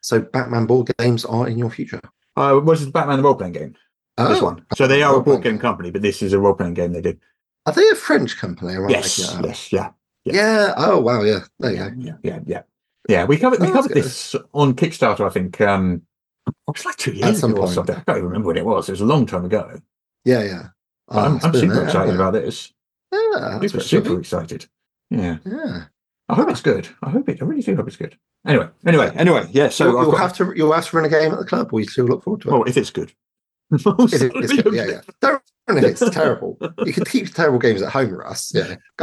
[0.00, 2.00] So Batman board games are in your future.
[2.36, 3.74] Uh, what is the Batman the role playing game?
[4.16, 4.64] this one.
[4.74, 7.00] So they are a board game company, but this is a role playing game they
[7.00, 7.20] did.
[7.66, 8.74] Are they a French company?
[8.74, 9.46] I yes, making it up?
[9.46, 9.90] yes, yeah,
[10.24, 10.74] Yeah.
[10.76, 11.22] Oh wow.
[11.22, 11.40] Yeah.
[11.58, 11.96] There you yeah, go.
[11.98, 12.62] yeah, yeah, yeah.
[13.08, 15.26] Yeah, we covered we Oh, that's covered this on Kickstarter.
[15.26, 16.02] I think um,
[16.46, 17.96] it was like two years ago or something.
[17.96, 18.88] I can't even remember when it was.
[18.88, 19.80] It was a long time ago.
[20.24, 20.42] Yeah.
[20.42, 20.68] Yeah.
[21.08, 22.72] Oh, I'm, I'm super there, excited about this.
[23.12, 23.60] Yeah.
[23.60, 24.66] Super, super excited.
[25.10, 25.84] Yeah, Yeah.
[26.30, 26.88] I hope it's good.
[27.02, 27.42] I hope it.
[27.42, 28.16] I really do hope it's good.
[28.46, 29.46] Anyway, anyway, anyway.
[29.50, 29.68] Yeah.
[29.68, 31.72] So you'll, you'll have to you'll have to run a game at the club.
[31.72, 32.52] We still look forward to it.
[32.52, 33.12] well, if it's good.
[33.72, 35.00] If it- it's good, yeah, yeah.
[35.20, 36.58] Don't run it, it's terrible.
[36.84, 38.52] You can keep terrible games at home, Russ.
[38.54, 38.76] Yeah.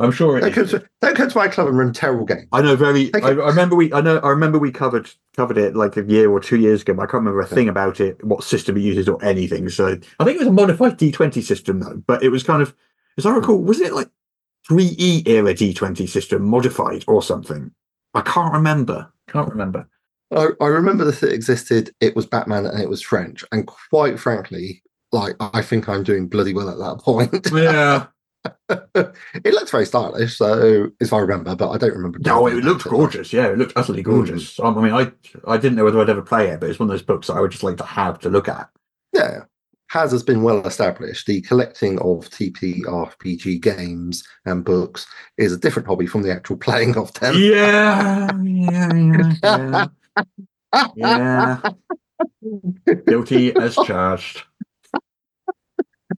[0.00, 0.70] I'm sure it come is.
[0.70, 2.46] to, don't come to my club and run terrible games.
[2.52, 3.12] I know very.
[3.14, 3.18] I.
[3.18, 3.92] I remember we.
[3.92, 4.18] I know.
[4.18, 6.94] I remember we covered covered it like a year or two years ago.
[6.94, 9.68] But I can't remember a thing about it, what system it uses, or anything.
[9.70, 12.00] So I think it was a modified D20 system though.
[12.06, 12.74] But it was kind of,
[13.16, 14.08] as I recall, wasn't it like
[14.68, 17.70] 3E era D20 system modified or something?
[18.14, 19.10] I can't remember.
[19.28, 19.88] Can't remember.
[20.34, 21.94] I, I remember that it existed.
[22.00, 23.44] It was Batman and it was French.
[23.52, 27.48] And quite frankly, like I think I'm doing bloody well at that point.
[27.52, 28.06] Yeah.
[28.68, 32.18] it looks very stylish, so if I remember, but I don't remember.
[32.20, 33.32] No, it looked gorgeous.
[33.32, 34.58] Yeah, it looked utterly gorgeous.
[34.60, 35.12] Um, I mean, I
[35.46, 37.34] I didn't know whether I'd ever play it, but it's one of those books that
[37.34, 38.70] I would just like to have to look at.
[39.12, 39.44] Yeah.
[39.88, 41.26] Has has been well established.
[41.26, 45.06] The collecting of TTRPG games and books
[45.38, 47.34] is a different hobby from the actual playing of them.
[47.36, 49.86] Yeah, yeah, yeah,
[50.74, 50.88] yeah.
[50.94, 51.60] yeah.
[53.06, 54.44] Guilty as charged.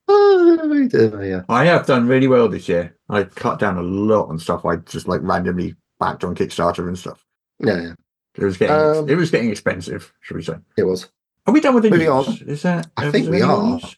[0.07, 1.43] Oh, yeah.
[1.47, 2.97] I have done really well this year.
[3.09, 6.97] I cut down a lot on stuff I just like randomly backed on Kickstarter and
[6.97, 7.23] stuff.
[7.59, 7.93] Yeah, yeah,
[8.35, 10.55] It was getting Um, it was getting expensive, should we say?
[10.77, 11.09] it was.
[11.47, 12.27] Are we done with the moving news?
[12.27, 12.47] on.
[12.47, 12.87] Is that?
[12.97, 13.63] I think we are.
[13.63, 13.95] news?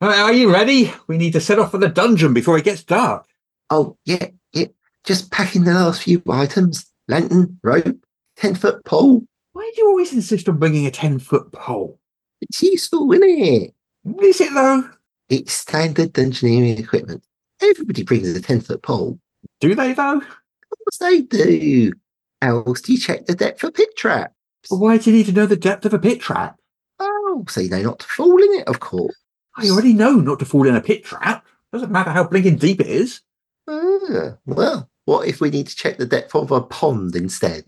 [0.00, 0.92] Are you ready?
[1.06, 3.26] We need to set off for the dungeon before it gets dark.
[3.70, 4.66] Oh, yeah, yeah.
[5.04, 7.96] Just packing the last few items lantern, rope,
[8.36, 9.24] 10 foot pole.
[9.52, 11.98] Why do you always insist on bringing a ten foot pole?
[12.40, 13.74] It's useful, isn't it?
[14.22, 14.88] Is it though?
[15.28, 17.24] It's standard dungeoneering equipment.
[17.60, 19.18] Everybody brings a 10 foot pole.
[19.60, 20.22] Do they though?
[20.70, 21.92] Of course they do.
[22.40, 24.34] How else do you check the depth of pit traps?
[24.70, 26.56] Well, why do you need to know the depth of a pit trap?
[26.98, 29.16] Oh, so you know not to fall in it, of course.
[29.56, 31.46] I already know not to fall in a pit trap.
[31.72, 33.20] Doesn't matter how blinking deep it is.
[33.68, 37.64] Ah, well, what if we need to check the depth of a pond instead?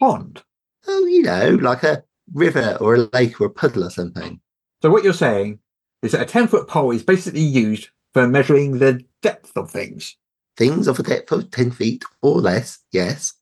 [0.00, 0.42] Pond.
[0.86, 4.40] Oh, you know, like a river or a lake or a puddle or something.
[4.82, 5.60] So what you're saying
[6.02, 10.16] is that a 10 foot pole is basically used for measuring the depth of things.
[10.56, 13.34] Things of a depth of 10 feet or less, yes.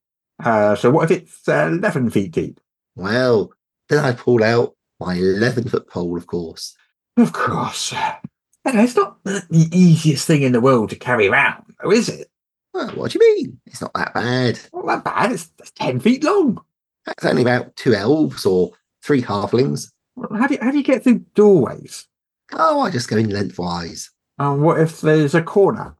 [0.42, 2.60] Uh, so what if it's uh, 11 feet deep?
[2.96, 3.52] Well,
[3.88, 6.76] then I pull out my 11 foot pole, of course.
[7.16, 7.92] Of course.
[7.92, 12.28] Know, it's not the easiest thing in the world to carry around, though, is it?
[12.74, 13.60] Well, what do you mean?
[13.66, 14.60] It's not that bad.
[14.72, 15.32] Not that bad.
[15.32, 16.62] It's, it's 10 feet long.
[17.06, 19.90] That's only about two elves or three halflings.
[20.30, 22.06] How do you, how do you get through doorways?
[22.52, 24.10] Oh, I just go in lengthwise.
[24.38, 25.96] And what if there's a corner?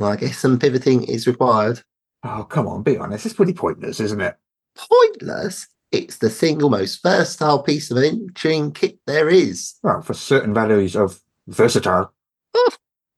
[0.00, 1.82] Well, I guess some pivoting is required.
[2.24, 3.26] Oh, come on, be honest.
[3.26, 4.34] It's pretty pointless, isn't it?
[4.74, 5.68] Pointless.
[5.92, 9.74] It's the single most versatile piece of entering kit there is.
[9.82, 12.14] Well, for certain values of versatile.
[12.54, 12.70] Oh,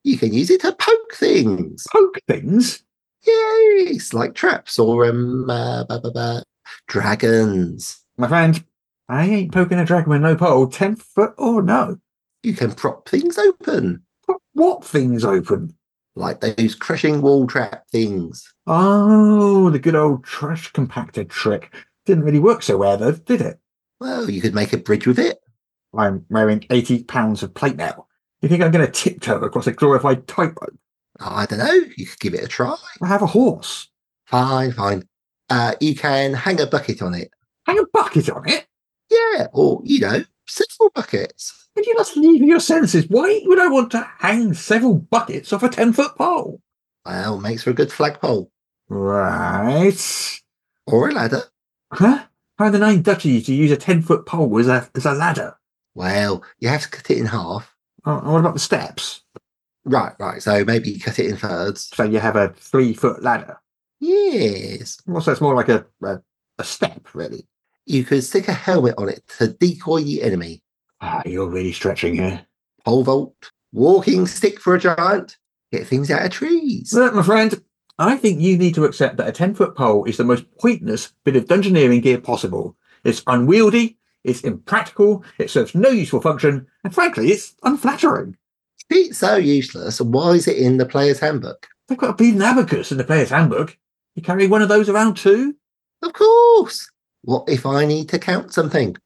[0.02, 1.84] you can use it to poke things.
[1.92, 2.82] Poke things.
[3.24, 6.40] Yes, like traps or um, uh, blah, blah, blah,
[6.88, 8.02] dragons.
[8.16, 8.64] My friend,
[9.08, 11.98] I ain't poking a dragon with no pole, 10 foot or no.
[12.42, 14.02] You can prop things open,
[14.54, 15.76] what things open?
[16.14, 18.53] Like those crushing wall trap things.
[18.66, 21.75] Oh, the good old trash compactor trick.
[22.07, 23.59] Didn't really work so well, though, did it?
[24.01, 25.38] Well, you could make a bridge with it.
[25.96, 28.07] I'm wearing 80 pounds of plate now.
[28.40, 30.77] You think I'm going to tiptoe across a glorified tightrope?
[31.20, 31.81] I don't know.
[31.96, 32.77] You could give it a try.
[33.01, 33.88] I have a horse.
[34.27, 35.05] Fine, fine.
[35.48, 37.31] Uh, you can hang a bucket on it.
[37.66, 38.66] Hang a bucket on it?
[39.11, 41.62] Yeah, or you know, several buckets.
[41.74, 43.06] Would you just leave your senses?
[43.08, 46.61] Why would I want to hang several buckets off a 10 foot pole?
[47.06, 48.50] Well, makes for a good flagpole
[48.88, 50.40] Right.
[50.87, 51.44] or a ladder.
[51.92, 52.26] Huh?
[52.58, 55.54] How the nine duchies to use a 10 foot pole as a, as a ladder?
[55.94, 57.74] Well, you have to cut it in half.
[58.04, 59.22] Oh, and what about the steps?
[59.85, 60.42] Right, right.
[60.42, 61.90] So maybe you cut it in thirds.
[61.94, 63.58] So you have a three foot ladder.
[64.00, 64.98] Yes.
[65.06, 66.20] Well, so it's more like a, a,
[66.58, 67.46] a step, really.
[67.87, 70.62] You could stick a helmet on it to decoy the enemy.
[71.04, 72.46] Ah, you're really stretching here.
[72.84, 75.36] Pole vault, walking stick for a giant.
[75.72, 76.92] Get things out of trees.
[76.94, 77.60] Look, my friend,
[77.98, 81.12] I think you need to accept that a 10 foot pole is the most pointless
[81.24, 82.76] bit of dungeoneering gear possible.
[83.02, 88.36] It's unwieldy, it's impractical, it serves no useful function, and frankly, it's unflattering.
[88.88, 90.00] It's so useless.
[90.00, 91.66] Why is it in the player's handbook?
[91.88, 93.76] They've got a bleeding abacus in the player's handbook.
[94.14, 95.56] You carry one of those around too?
[96.02, 96.88] Of course.
[97.22, 98.96] What if I need to count something?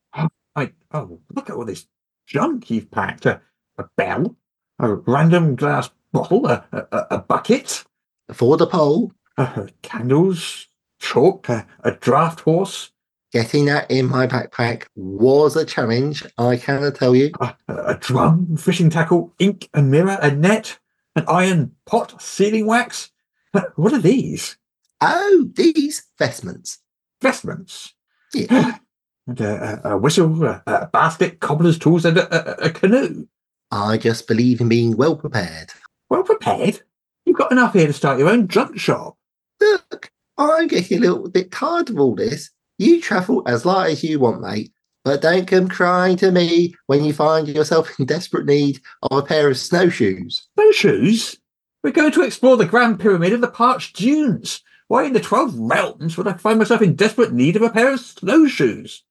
[0.57, 1.87] I, oh, look at all this
[2.27, 3.27] junk you've packed.
[3.27, 3.41] A,
[3.79, 4.35] a bell,
[4.79, 7.85] a random glass bottle, a, a, a bucket,
[8.33, 10.67] For the pole, uh, candles,
[10.99, 12.91] chalk, a, a draft horse,
[13.33, 17.33] getting that in my backpack was a challenge, I cannot tell you.
[17.41, 20.79] a, a drum, fishing tackle, ink and mirror, a net,
[21.15, 23.11] an iron pot, sealing wax.
[23.53, 24.57] Uh, What are these?
[25.03, 26.79] Oh, these vestments.
[27.21, 27.95] Vestments.
[28.33, 28.79] Yeah.
[29.27, 33.27] And a, a, a whistle, a, a basket, cobbler's tools, and a, a, a canoe.
[33.71, 35.71] I just believe in being well prepared.
[36.09, 36.83] Well prepared.
[37.25, 39.17] You've got enough here to start your own junk shop.
[39.61, 42.51] Look, I'm getting a little bit tired of all this.
[42.79, 44.71] You travel as light as you want, mate,
[45.05, 49.23] but don't come crying to me when you find yourself in desperate need of a
[49.23, 50.49] pair of snowshoes.
[50.55, 51.37] Snowshoes?
[51.83, 54.63] We're going to explore the Grand Pyramid of the Parched Dunes.
[54.89, 57.93] Why in the Twelve Realms would I find myself in desperate need of a pair
[57.93, 59.03] of snowshoes?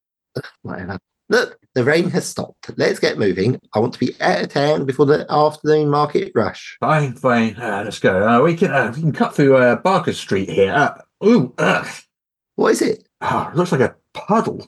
[0.61, 0.99] Whatever.
[1.27, 2.69] Look, the rain has stopped.
[2.77, 3.59] Let's get moving.
[3.73, 6.77] I want to be out of town before the afternoon market rush.
[6.79, 7.55] Fine, fine.
[7.55, 8.27] Uh, let's go.
[8.27, 10.71] Uh, we can uh, we can cut through uh, Barker Street here.
[10.71, 11.87] Uh, ooh, ugh.
[12.55, 13.07] What is it?
[13.21, 14.67] Ah, looks like a puddle.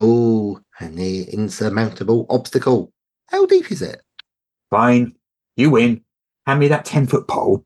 [0.00, 2.92] Oh, an insurmountable obstacle.
[3.26, 4.02] How deep is it?
[4.70, 5.14] Fine,
[5.56, 6.04] you win.
[6.46, 7.64] Hand me that ten foot pole.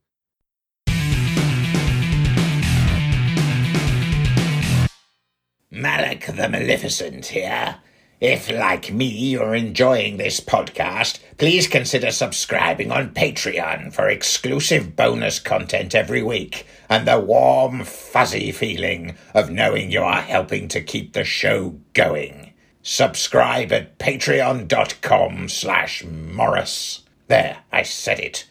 [5.77, 7.77] Malak the Maleficent here.
[8.19, 15.39] If, like me, you're enjoying this podcast, please consider subscribing on Patreon for exclusive bonus
[15.39, 21.13] content every week and the warm, fuzzy feeling of knowing you are helping to keep
[21.13, 22.55] the show going.
[22.83, 27.01] Subscribe at patreon.com slash Morrus.
[27.29, 28.47] There, I said it.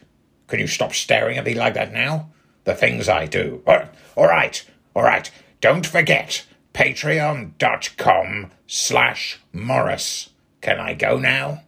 [0.48, 2.30] Can you stop staring at me like that now?
[2.66, 3.64] The things I do.
[3.66, 4.64] All- all right,
[4.96, 5.32] all right.
[5.60, 10.30] Don't forget, patreon.com slash Morrus.
[10.60, 11.62] Can I go now?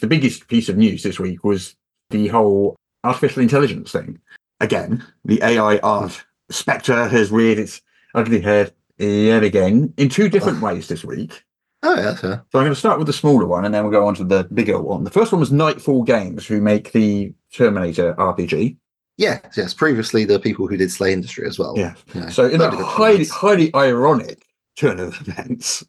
[0.00, 1.76] The biggest piece of news this week was
[2.10, 4.20] the whole artificial intelligence thing.
[4.60, 7.80] Again, the AI art spectre has reared its
[8.14, 11.44] ugly head yet again in two different ways this week.
[11.86, 12.14] Oh, yeah.
[12.16, 14.24] So I'm going to start with the smaller one and then we'll go on to
[14.24, 15.04] the bigger one.
[15.04, 18.76] The first one was Nightfall Games, who make the Terminator RPG.
[19.18, 19.72] Yes, yes.
[19.72, 21.74] Previously, the people who did SLA Industry as well.
[21.76, 21.94] Yeah.
[22.12, 22.28] Yeah.
[22.28, 24.44] So in a highly, highly ironic
[24.76, 25.84] turn of events,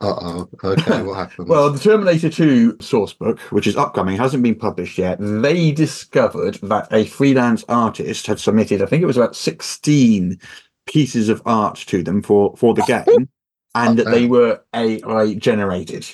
[0.00, 0.48] Uh oh.
[0.62, 1.48] Okay, what happened?
[1.50, 5.18] well, the Terminator 2 source book, which is upcoming, hasn't been published yet.
[5.20, 10.38] They discovered that a freelance artist had submitted, I think it was about 16
[10.86, 13.28] pieces of art to them for, for the game,
[13.74, 16.06] and that they were AI generated.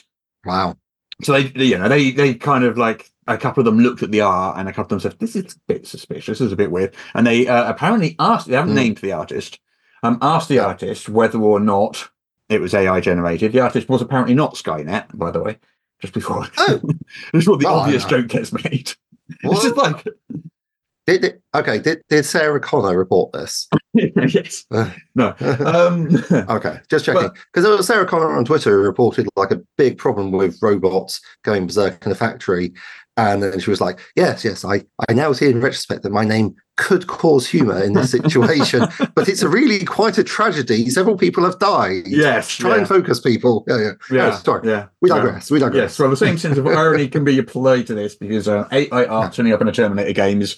[0.45, 0.77] wow.
[1.23, 4.03] So they, they, you know, they they kind of like a couple of them looked
[4.03, 6.39] at the art, and a couple of them said, "This is a bit suspicious.
[6.39, 8.49] This is a bit weird." And they uh, apparently asked.
[8.49, 8.83] They haven't Mm.
[8.83, 9.59] named the artist.
[10.03, 12.11] Um, asked the artist whether or not
[12.51, 13.53] it was AI generated.
[13.53, 15.59] The artist was apparently not Skynet, by the way.
[16.03, 16.81] Just before, Oh.
[17.33, 18.93] before the Oh, obvious joke gets made.
[19.29, 19.63] It's What?
[19.63, 20.07] just like
[21.07, 21.79] Did, did okay?
[21.79, 23.69] Did did Sarah Connor report this?
[23.95, 24.65] yes.
[24.71, 25.35] Uh, No.
[25.41, 26.09] Um,
[26.49, 31.21] Okay, just checking because Sarah Connor on Twitter reported like a big problem with robots
[31.45, 32.73] going berserk in the factory,
[33.17, 36.25] and then she was like, "Yes, yes, I I now see in retrospect that my
[36.25, 40.91] name could cause humour in this situation, but it's a really quite a tragedy.
[40.91, 42.03] Several people have died.
[42.07, 42.51] yes.
[42.51, 42.77] Try yeah.
[42.79, 43.65] and focus, people.
[43.67, 43.91] Yeah, yeah.
[44.11, 44.31] Yeah.
[44.35, 44.87] Oh, sorry, Yeah.
[45.01, 45.17] we Yeah.
[45.17, 45.51] digress.
[45.51, 45.81] We digress.
[45.93, 49.05] Yes, well, the same sense of irony can be applied to this because uh, AI
[49.07, 50.57] art turning up in a Terminator game is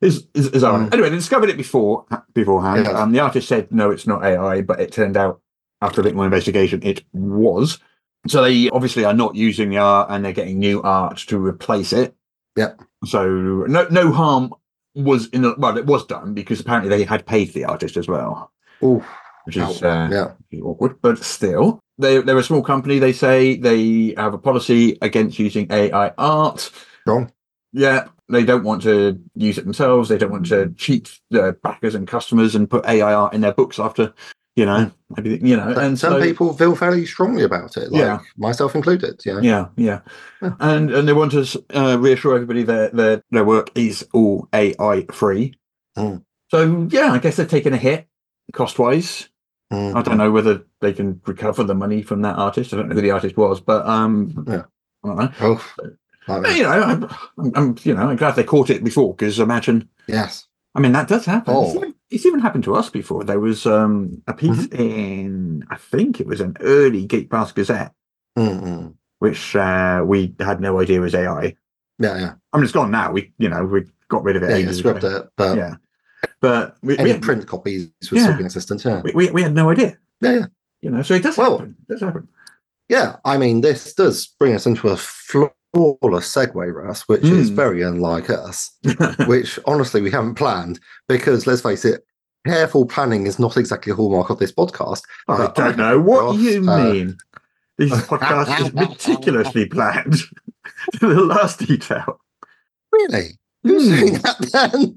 [0.00, 0.64] is is, is.
[0.64, 2.84] Anyway, they discovered it before beforehand.
[2.86, 2.94] Yes.
[2.94, 5.40] Um, the artist said no, it's not AI, but it turned out
[5.80, 7.78] after a bit more investigation, it was.
[8.26, 11.92] So they obviously are not using the art, and they're getting new art to replace
[11.92, 12.14] it.
[12.56, 12.80] Yep.
[13.04, 13.26] So
[13.68, 14.52] no no harm
[14.94, 18.08] was in the well, it was done because apparently they had paid the artist as
[18.08, 19.04] well, Ooh,
[19.44, 20.60] which is oh, uh, yeah.
[20.62, 22.98] awkward, but still, they, they're a small company.
[22.98, 26.70] They say they have a policy against using AI art.
[27.06, 27.32] Wrong.
[27.72, 30.08] Yeah, they don't want to use it themselves.
[30.08, 33.52] They don't want to cheat their backers and customers and put AI art in their
[33.54, 34.12] books after,
[34.54, 35.74] you know, everything, you know.
[35.74, 38.18] But and some so, people feel fairly strongly about it, like Yeah.
[38.36, 39.20] myself included.
[39.24, 39.40] Yeah.
[39.40, 40.00] yeah, yeah,
[40.42, 40.54] Yeah.
[40.60, 45.06] and and they want to uh, reassure everybody that their their work is all AI
[45.10, 45.54] free.
[45.96, 46.22] Mm.
[46.50, 48.06] So yeah, I guess they're taking a hit
[48.52, 49.28] cost wise.
[49.72, 49.94] Mm.
[49.94, 52.72] I don't know whether they can recover the money from that artist.
[52.72, 54.62] I don't know who the artist was, but um, Yeah.
[55.04, 55.30] I don't know.
[55.40, 55.64] Oh,
[56.28, 57.08] like But, you know, I'm,
[57.54, 59.88] I'm, you know, I'm glad they caught it before because imagine.
[60.06, 60.46] yes.
[60.74, 61.54] I mean, that does happen.
[61.56, 61.64] Oh.
[61.66, 63.24] It's, even, it's even happened to us before.
[63.24, 64.80] There was um, a piece Mm-hmm.
[64.80, 67.92] in, I think it was an early Geek Pass Gazette,
[68.38, 68.94] Mm-mm.
[69.18, 71.56] which uh, we had no idea was AI.
[71.98, 72.32] Yeah, yeah.
[72.52, 73.10] I mean, it's gone now.
[73.10, 74.50] We, you know, we got rid of it.
[74.50, 75.16] Yeah, ages scrubbed ago.
[75.16, 75.74] it, but Yeah,
[76.40, 78.34] but we, we, had, print copies was Yeah.
[78.34, 78.84] still assistant.
[78.84, 79.00] Yeah.
[79.02, 79.98] we, we, we had no idea.
[80.20, 80.46] Yeah, yeah.
[80.82, 81.76] You know, so it does Well- happen.
[81.88, 82.28] It does happen.
[82.88, 84.96] Yeah, I mean, this does bring us into a
[85.74, 87.54] flawless segue, Russ, which is Mm.
[87.54, 88.70] very unlike us,
[89.26, 92.04] which honestly we haven't planned because let's face it,
[92.46, 95.02] careful planning is not exactly a hallmark of this podcast.
[95.28, 97.16] I don't know what Ross, you uh, mean.
[97.76, 100.14] This podcast is meticulously planned
[100.98, 102.20] to the last detail.
[102.92, 103.38] Really?
[103.64, 104.14] Hmm.
[104.22, 104.96] that then?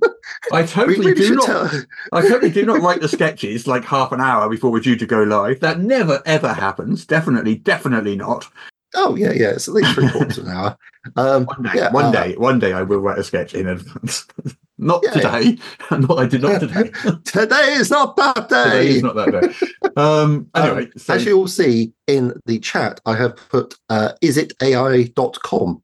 [0.53, 1.45] I totally really do not.
[1.45, 1.69] tell.
[2.13, 5.05] I totally do not write the sketches like half an hour before we're due to
[5.05, 5.60] go live.
[5.60, 7.05] That never ever happens.
[7.05, 8.47] Definitely, definitely not.
[8.95, 9.51] Oh, yeah, yeah.
[9.51, 10.77] It's at least three quarters of an hour.
[11.15, 13.67] Um, One day, yeah, one uh, day, one day, I will write a sketch in
[13.67, 14.27] advance.
[14.77, 15.39] not Yeah, yeah.
[15.39, 15.58] today.
[15.91, 16.91] not I did not today.
[17.25, 18.63] Today is not that day.
[18.63, 18.89] today day.
[18.89, 19.91] is not that day.
[19.95, 20.47] Um.
[20.56, 25.82] Anyway, so, As you'll see in the chat, I have put uh, isitai.com.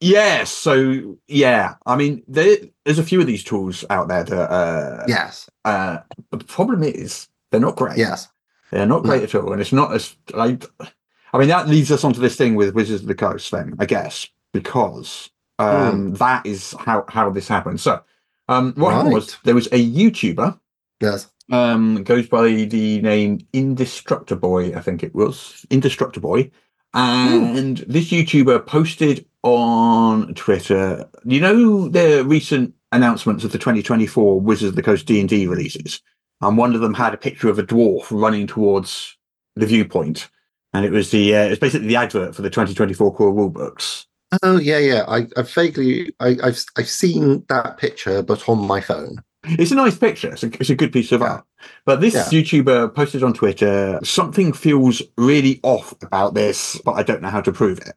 [0.00, 0.50] yes.
[0.50, 4.50] So yeah, I mean, there, there's a few of these tools out there that.
[4.50, 5.98] Uh, Yes, Uh,
[6.30, 7.96] but the problem is they're not great.
[7.98, 8.28] yes.
[8.70, 10.64] They're not great at all, and it's not as like.
[11.32, 13.86] I mean, that leads us onto this thing with Wizards of the Coast, then I
[13.86, 17.80] guess, because um, that is how how this happened.
[17.80, 18.02] So,
[18.48, 20.58] um, what happened was there was a YouTuber
[21.00, 21.30] Yes.
[21.50, 26.50] um, goes by the name Indestructoboy, I think it was Indestructoboy,
[26.94, 31.08] and this YouTuber posted on Twitter.
[31.24, 35.46] You know the recent announcements of the 2024 Wizards of the Coast D and D
[35.46, 36.00] releases,
[36.40, 39.16] and one of them had a picture of a dwarf running towards
[39.56, 40.28] the viewpoint,
[40.72, 44.06] and it was the uh, it's basically the advert for the 2024 core rulebooks.
[44.42, 45.04] Oh yeah, yeah.
[45.08, 49.16] I, I vaguely, I, I've, I've seen that picture, but on my phone.
[49.42, 50.32] It's a nice picture.
[50.32, 51.26] It's a, it's a good piece of Yeah.
[51.28, 51.44] art.
[51.84, 52.24] But this Yeah.
[52.40, 57.40] YouTuber posted on Twitter, something feels really off about this, but I don't know how
[57.40, 57.94] to prove it.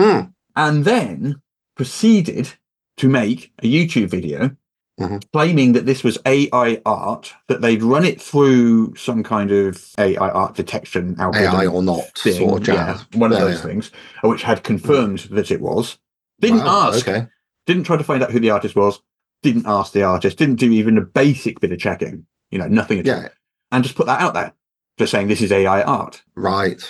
[0.00, 0.30] Hmm.
[0.56, 1.40] And then
[1.76, 2.52] proceeded
[2.96, 4.56] to make a YouTube video
[5.00, 5.22] Mhm.
[5.32, 10.30] claiming that this was AI art, that they'd run it through some kind of AI
[10.30, 11.54] art detection algorithm.
[11.54, 13.62] AI or not, thing, sort of yeah, one of Yeah, those yeah.
[13.62, 13.90] things,
[14.22, 15.98] which had confirmed that it was.
[16.40, 17.26] Didn't Wow, ask Okay.
[17.66, 19.00] didn't try to find out who the artist was,
[19.42, 22.98] didn't ask the artist, didn't do even a basic bit of checking, you know, nothing
[23.00, 23.28] at all,
[23.72, 24.52] and just put that out there,
[24.98, 26.22] just saying this is AI art.
[26.36, 26.82] Right.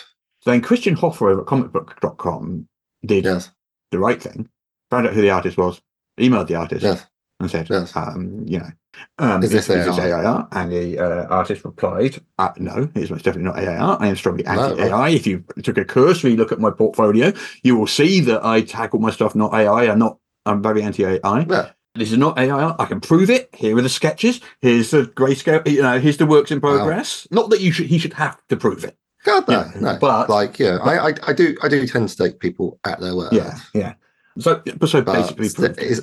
[0.45, 2.69] Then Christian Hoffer over at comicbook.com
[3.05, 3.51] did Yes.
[3.91, 4.49] the right thing,
[4.91, 5.81] found out who the artist was,
[6.21, 7.05] emailed the artist, Yes.
[7.41, 7.95] And said, Yes.
[7.95, 8.71] um, you know,
[9.19, 10.09] um, Is this is AI?
[10.09, 10.49] AI art?
[10.53, 13.77] And the uh, artist replied, uh, no, it's most definitely not AI.
[13.95, 15.11] I am strongly anti-AI.
[15.11, 17.33] If you took a cursory look at my portfolio,
[17.63, 19.91] you will see that I tackle my stuff not AI.
[19.91, 21.47] I'm not, I'm very anti-AI.
[21.49, 21.71] Yeah.
[21.95, 22.75] This is not AI.
[22.79, 23.49] I can prove it.
[23.55, 24.41] Here are the sketches.
[24.61, 25.67] Here's the grayscale.
[25.67, 27.27] You know, here's the works in progress.
[27.31, 27.87] Not that you should.
[27.87, 28.97] He should have to prove it.
[29.25, 29.99] God, no, Yeah, no.
[29.99, 33.17] but- like, yeah, I, I, I do, I do tend to take people at their
[33.17, 33.33] word.
[33.33, 33.95] Yeah, yeah.
[34.39, 35.59] So, but so basically, it's,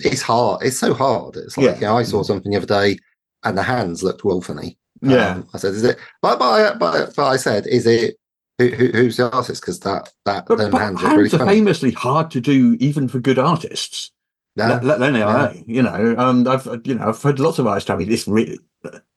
[0.06, 0.64] it's, hard.
[0.64, 1.36] It's so hard.
[1.36, 1.76] It's like, Yeah.
[1.76, 2.98] you know, I saw something the other day,
[3.44, 4.78] and the hands looked wolfeny.
[5.02, 5.32] yeah.
[5.36, 8.16] Um, I said, "Is it?" But but I, but, but I said, "Is it?"
[8.60, 9.62] Who, who, who's the artist?
[9.62, 13.08] Because that that But, them but hands look really are famously hard to do, even
[13.08, 14.12] for good artists.
[14.56, 15.64] No, let, let alone AI.
[15.66, 18.60] You know, um, I've you know I've heard lots of artists tell me this really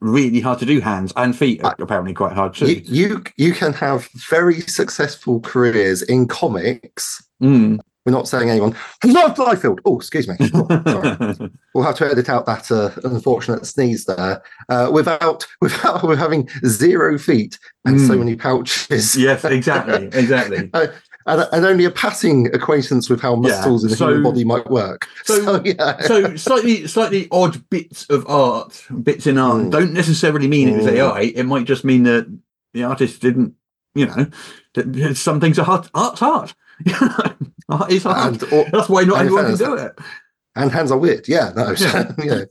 [0.01, 0.81] really hard to do.
[0.81, 2.73] Hands and feet are apparently quite hard too.
[2.73, 7.23] you, you you can have very successful careers in comics.
[7.43, 7.81] Mm.
[8.07, 8.75] We're not saying anyone.
[9.05, 9.81] Love Liefeld.
[9.85, 10.37] Oh, excuse me.
[10.55, 11.51] Oh, sorry.
[11.75, 14.43] we'll have to edit out that uh, unfortunate sneeze there.
[14.69, 18.19] Uh, without without with having zero feet and so Mm.
[18.21, 19.17] many pouches.
[19.17, 20.71] yes, exactly, exactly.
[20.73, 20.87] Uh,
[21.27, 24.45] and, and only a passing acquaintance with how Yeah, muscles in the so- human body
[24.45, 25.09] might work.
[25.25, 26.01] so- So, yeah.
[26.03, 29.71] so slightly slightly odd bits of art bits in art Mm.
[29.73, 30.97] don't necessarily mean it was Mm.
[30.99, 32.27] ai it might just mean that
[32.73, 33.55] the artist didn't
[33.97, 34.27] you know
[34.75, 36.55] that some things are hard art's art
[37.89, 39.99] is hard and, or, that's why not everyone can do it
[40.59, 41.29] and hands are weird.
[41.29, 42.13] Yeah, no, Yeah.
[42.25, 42.45] yeah.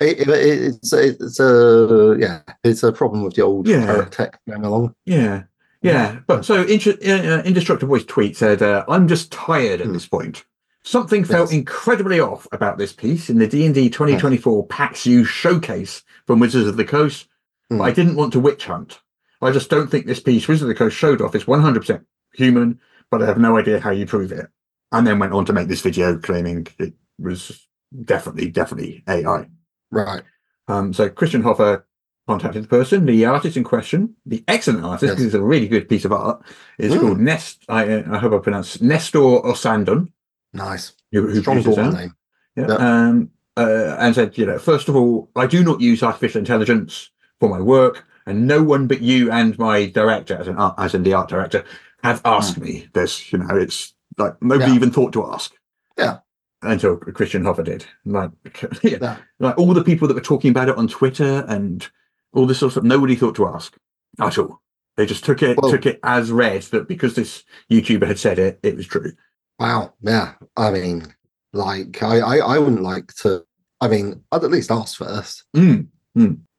[0.00, 4.04] It, it, it's it's a yeah, it's a problem with the old Yeah.
[4.10, 4.94] tech going along.
[5.04, 5.42] yeah
[5.82, 9.94] yeah but so inter- uh, Indestructoboy's tweet said uh, i'm just tired at Hmm.
[9.94, 10.44] this point
[10.82, 11.58] something felt Yes.
[11.58, 16.76] incredibly off about this piece in the d&d 2024 pax u showcase from wizards of
[16.76, 17.26] the coast.
[17.70, 19.00] But I didn't want to witch hunt.
[19.40, 22.04] I just don't think this piece Wizard of the Coast showed off is 100%
[22.34, 24.46] human, but I have no idea how you prove it.
[24.92, 27.66] And then went on to make this video claiming it was
[28.04, 29.46] definitely, definitely AI.
[29.90, 30.22] Right.
[30.68, 31.86] Um, so Christian Hoffer
[32.28, 35.12] contacted the person, the artist in question, the excellent artist, Yes.
[35.12, 36.42] because it's a really good piece of art,
[36.78, 37.00] is Mm.
[37.00, 37.64] called Nest.
[37.68, 40.12] I, uh, I hope I pronounced Nestor Ossandón,
[40.52, 40.92] Nice.
[41.12, 41.98] who, who Strong produces daughter that.
[41.98, 42.14] name.
[42.56, 42.66] Yeah.
[42.68, 42.74] Yeah.
[43.08, 47.10] Um, uh, and said, you know, first of all, I do not use artificial intelligence
[47.40, 50.94] for my work, and no one but you and my director, as an art, as
[50.94, 51.64] in the art director,
[52.02, 53.32] have asked me this.
[53.32, 54.76] You know, it's like nobody Yeah.
[54.76, 55.52] even thought to ask.
[55.98, 56.18] Yeah.
[56.62, 57.86] Until Christian Hoffer did.
[58.04, 58.30] Like,
[58.82, 59.16] yeah, Yeah.
[59.38, 61.86] like all the people that were talking about it on Twitter and
[62.32, 63.76] all this sort of stuff, nobody thought to ask
[64.20, 64.60] at all.
[64.96, 68.38] They just took it Well- took it as read that because this YouTuber had said
[68.38, 69.12] it, it was true.
[69.58, 69.94] Wow.
[70.02, 70.34] Yeah.
[70.56, 71.14] I mean,
[71.52, 73.44] like, I, I, I wouldn't like to.
[73.80, 75.44] I mean, I'd at least ask first.
[75.56, 75.86] Mm.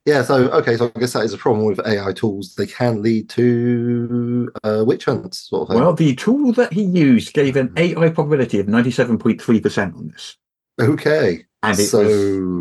[0.05, 0.23] Yeah.
[0.23, 0.77] So, okay.
[0.77, 2.55] So, I guess that is a problem with AI tools.
[2.55, 5.79] They can lead to uh, witch hunts, sort of thing.
[5.79, 10.37] Well, the tool that he used gave an AI probability of 97.3% on this.
[10.79, 11.45] okay.
[11.63, 12.11] And it so, was,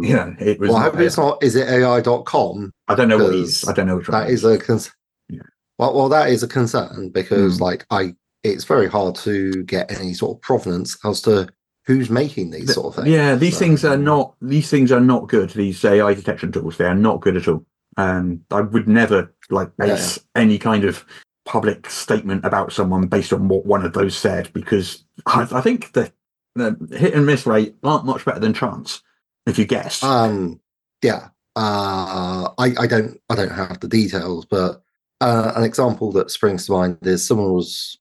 [0.08, 0.68] you know, it was.
[0.68, 1.42] well, I hope it's not.
[1.42, 2.70] Is it AI.com?
[2.88, 3.66] I don't know what is.
[3.66, 4.20] I don't know which one.
[4.20, 4.92] That is a concern.
[5.30, 5.40] Yeah.
[5.78, 7.60] Well, well, that is a concern because, Mm.
[7.62, 8.14] like, I,
[8.44, 11.48] it's very hard to get any sort of provenance as to
[11.86, 13.08] who's making these Th- sort of things.
[13.14, 14.34] Yeah, these So- things are not.
[14.40, 15.50] These things are not good.
[15.50, 17.64] These AI detection tools, they are not good at all.
[17.96, 21.04] And I would never like Yeah, base any kind of
[21.44, 25.92] public statement about someone based on what one of those said, because I, I think
[25.92, 26.12] the,
[26.54, 29.02] the hit and miss rate aren't much better than chance.
[29.46, 30.60] If you guess, Um,
[31.02, 31.28] yeah.
[31.56, 34.82] Uh, I, I don't, I don't have the details, but
[35.20, 37.98] uh, an example that springs to mind is someone was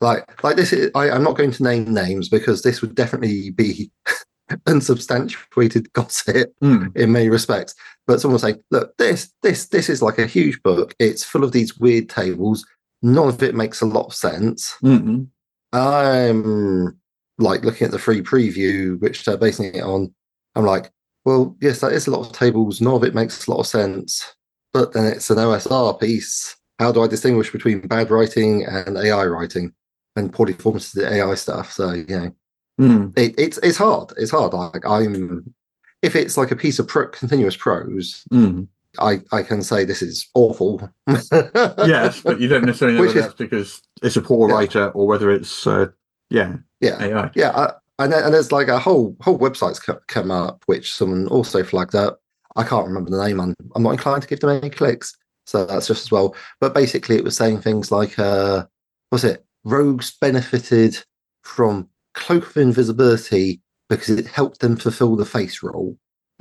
[0.00, 0.72] like, like this.
[0.72, 3.90] Is, I, I'm not going to name names because this would definitely be
[4.66, 7.74] unsubstantiated gossip Mm, in many respects.
[8.06, 10.94] But someone saying, look, this, this, this is like a huge book.
[10.98, 12.64] It's full of these weird tables.
[13.02, 14.74] None of it makes a lot of sense.
[14.82, 15.26] mm,
[15.72, 16.98] I'm
[17.38, 20.12] like looking at the free preview, which they're basing it on.
[20.54, 20.90] I'm like,
[21.24, 22.80] well, yes, that is a lot of tables.
[22.80, 24.34] None of it makes a lot of sense.
[24.72, 26.56] But then it's an OSR piece.
[26.78, 29.72] How do I distinguish between bad writing and AI writing
[30.18, 31.72] and poorly the AI stuff?
[31.72, 32.34] So, you know,
[32.80, 33.18] mm.
[33.18, 34.12] it, it's it's hard.
[34.16, 34.52] It's hard.
[34.52, 35.54] Like I'm,
[36.02, 38.68] if it's like a piece of pro- continuous prose, Mm.
[38.98, 40.88] I I can say this is awful.
[41.32, 44.54] yes, but you don't necessarily know Which is- because it's a poor Yeah.
[44.54, 45.88] writer or whether it's uh,
[46.30, 47.02] yeah yeah.
[47.02, 47.30] AI.
[47.34, 51.62] Yeah, uh, and and there's like a whole whole website's come up which someone also
[51.62, 52.20] flagged up.
[52.56, 53.40] I can't remember the name.
[53.40, 55.16] I'm I'm not inclined to give them any clicks,
[55.46, 56.34] so that's just as well.
[56.60, 58.66] But basically, it was saying things like, uh,
[59.12, 60.98] was it rogues benefited
[61.42, 65.96] from cloak of invisibility because it helped them fulfill the face role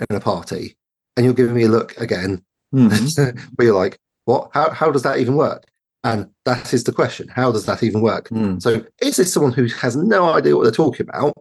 [0.10, 0.76] in a party,
[1.16, 2.44] and you're giving me a look again
[2.76, 3.40] Mhm.
[3.56, 4.50] where you're like, what?
[4.54, 5.64] How how does that even work?
[6.04, 7.28] And that is the question.
[7.30, 8.30] How does that even work?
[8.30, 8.62] Mm.
[8.62, 11.34] So is this someone who has no idea what they're talking about,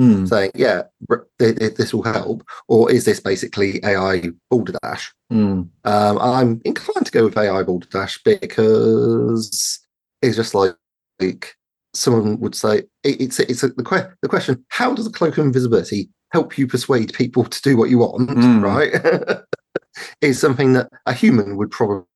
[0.00, 0.28] Mm.
[0.28, 0.82] saying, yeah,
[1.38, 2.42] th- th- this will help?
[2.68, 5.12] Or is this basically AI balderdash?
[5.32, 5.68] Mm.
[5.84, 9.80] Um, I'm inclined to go with AI balderdash because
[10.22, 10.74] it's just like,
[11.20, 11.54] like
[11.92, 15.38] someone would say, it, it's it's a, the, que- the question, how does the cloak
[15.38, 18.62] of invisibility help you persuade people to do what you want, Mm.
[18.62, 19.40] right?
[20.20, 22.06] is something that a human would probably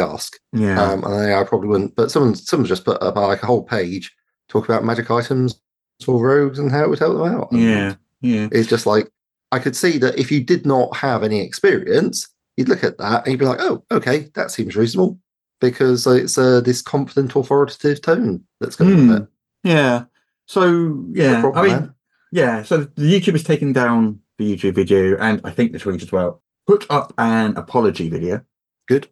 [0.00, 0.38] ask.
[0.52, 0.80] Yeah.
[0.82, 1.94] Um, and AI probably wouldn't.
[1.94, 4.14] But someone someone's just put up like a whole page
[4.48, 5.60] talk about magic items
[6.02, 7.48] for rogues and how it would help them out.
[7.52, 7.94] Yeah.
[8.22, 8.48] Yeah.
[8.50, 9.10] it's just like
[9.52, 12.26] I could see that if you did not have any experience,
[12.56, 15.18] you'd look at that and you'd be like, "Oh, okay, that seems reasonable,"
[15.60, 19.08] because it's uh, this confident, authoritative tone that's going Hmm.
[19.08, 19.28] with it.
[19.64, 20.04] Yeah.
[20.46, 21.94] So yeah, problem, I mean, man.
[22.30, 26.02] Yeah, so the YouTube is taking down the YouTube video and I think the tweet
[26.02, 26.42] as well.
[26.66, 28.42] Put up an apology video.
[28.86, 29.08] Good.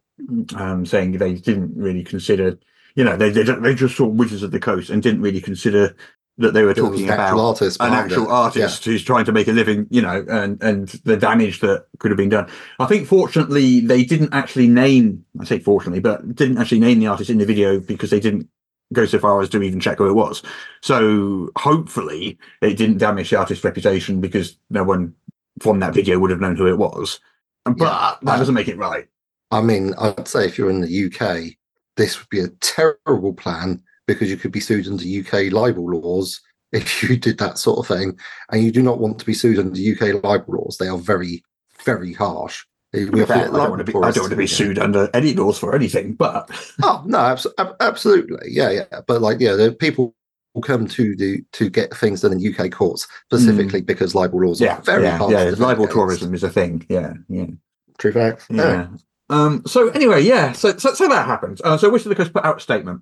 [0.55, 2.57] Um, saying they didn't really consider,
[2.95, 5.95] you know, they they, they just saw Wizards of the Coast and didn't really consider
[6.39, 8.29] that they were It talking an about actual artist an actual it.
[8.31, 12.11] artist who's trying to make a living, you know, and and the damage that could
[12.11, 12.49] have been done.
[12.79, 15.25] I think fortunately they didn't actually name.
[15.39, 18.47] I say fortunately, but didn't actually name the artist in the video because they didn't
[18.93, 20.43] go so far as to even check who it was.
[20.81, 25.13] So hopefully it didn't damage the artist's reputation because no one
[25.59, 27.19] from that video would have known who it was.
[27.65, 28.15] But Yeah.
[28.21, 29.07] that doesn't make it right.
[29.51, 31.57] I mean, I'd say if you're in the UK,
[31.97, 36.41] this would be a terrible plan because you could be sued under UK libel laws
[36.71, 38.17] if you did that sort of thing.
[38.51, 40.77] And you do not want to be sued under UK libel laws.
[40.79, 41.43] They are very,
[41.83, 42.63] very harsh.
[42.93, 45.59] We I don't want to be, I don't want to be sued under any laws
[45.59, 46.49] for anything, but
[46.81, 49.01] Oh no, abso- ab- absolutely, yeah, yeah.
[49.05, 50.15] But like, yeah, the people
[50.53, 54.59] will come to the to get things done in UK courts specifically because libel laws
[54.61, 54.65] Mm.
[54.65, 55.31] yeah, are very yeah, hard.
[55.33, 55.43] yeah.
[55.57, 56.85] Libel defend tourism is a thing.
[56.89, 57.41] Yeah, yeah.
[57.43, 57.61] against.
[57.99, 58.45] True fact.
[58.49, 58.87] Yeah.
[59.29, 60.53] Um, so anyway, yeah.
[60.53, 61.59] So so, so that happened.
[61.65, 63.01] Uh, so the Coast put out a statement,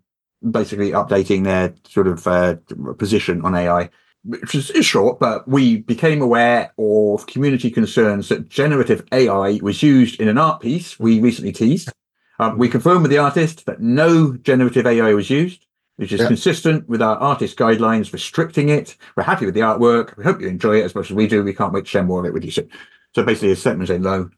[0.51, 2.55] basically updating their sort of uh,
[2.97, 3.89] position on AI,
[4.23, 9.81] which is, is short, but we became aware of community concerns that generative AI was
[9.83, 11.91] used in an art piece we recently teased.
[12.39, 15.65] Um, we confirmed with the artist that no generative AI was used,
[15.95, 16.27] which is Yeah.
[16.27, 18.97] consistent with our artist guidelines restricting it.
[19.15, 20.17] We're happy with the artwork.
[20.17, 21.43] We hope you enjoy it as much as we do.
[21.43, 22.69] We can't wait to share more of it with you soon.
[23.15, 24.29] So basically, a statement saying, "No,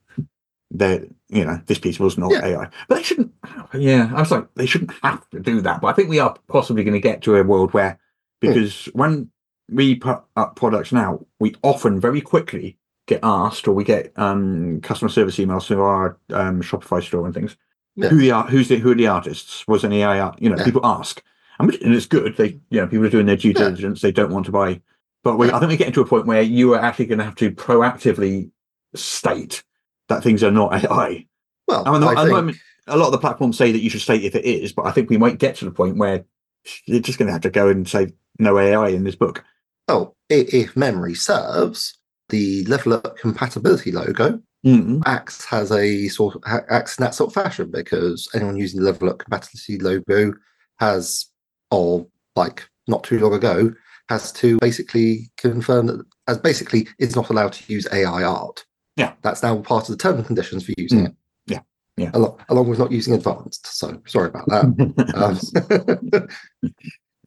[0.71, 2.45] that you know this piece was not Yeah.
[2.45, 3.33] AI." But they shouldn't.
[3.73, 5.81] Yeah, I was like, they shouldn't have to do that.
[5.81, 7.99] But I think we are possibly going to get to a world where,
[8.39, 9.29] because when
[9.69, 14.79] we put up products now, we often very quickly get asked, or we get um,
[14.81, 17.55] customer service emails through our um, Shopify store and things.
[17.95, 18.09] Yeah.
[18.09, 18.49] Who the art?
[18.49, 19.67] Who's the who are the artists?
[19.67, 20.41] Was an AI art?
[20.41, 20.65] You know, Yeah.
[20.65, 21.21] people ask,
[21.59, 22.37] and, it's good.
[22.37, 24.01] They, you know, people are doing their due diligence.
[24.01, 24.81] They don't want to buy.
[25.23, 27.25] But we, I think we're getting to a point where you are actually going to
[27.25, 28.51] have to proactively
[28.95, 29.63] state
[30.09, 31.25] that things are not AI.
[31.67, 33.81] Well, I mean, I at the think- moment, a lot of the platforms say that
[33.81, 35.97] you should state if it is, but I think we might get to the point
[35.97, 36.23] where
[36.85, 39.43] you're just going to have to go and say no AI in this book.
[39.89, 41.97] oh, if memory serves,
[42.29, 45.01] the level up compatibility logo Mm.
[45.05, 48.85] acts has a sort of acts in that sort of fashion because anyone using the
[48.91, 50.33] level up compatibility logo
[50.79, 51.27] has,
[51.71, 52.05] or
[52.35, 53.71] like not too long ago,
[54.09, 58.65] has to basically confirm that as basically is not allowed to use AI art.
[58.97, 59.13] Yeah.
[59.21, 61.05] that's now part of the terms and conditions for using Mm.
[61.07, 61.13] it.
[61.45, 61.59] Yeah.
[61.95, 62.11] Yeah.
[62.13, 63.67] Along, along with not using advanced.
[63.67, 64.65] So sorry about that.
[66.13, 66.27] Um,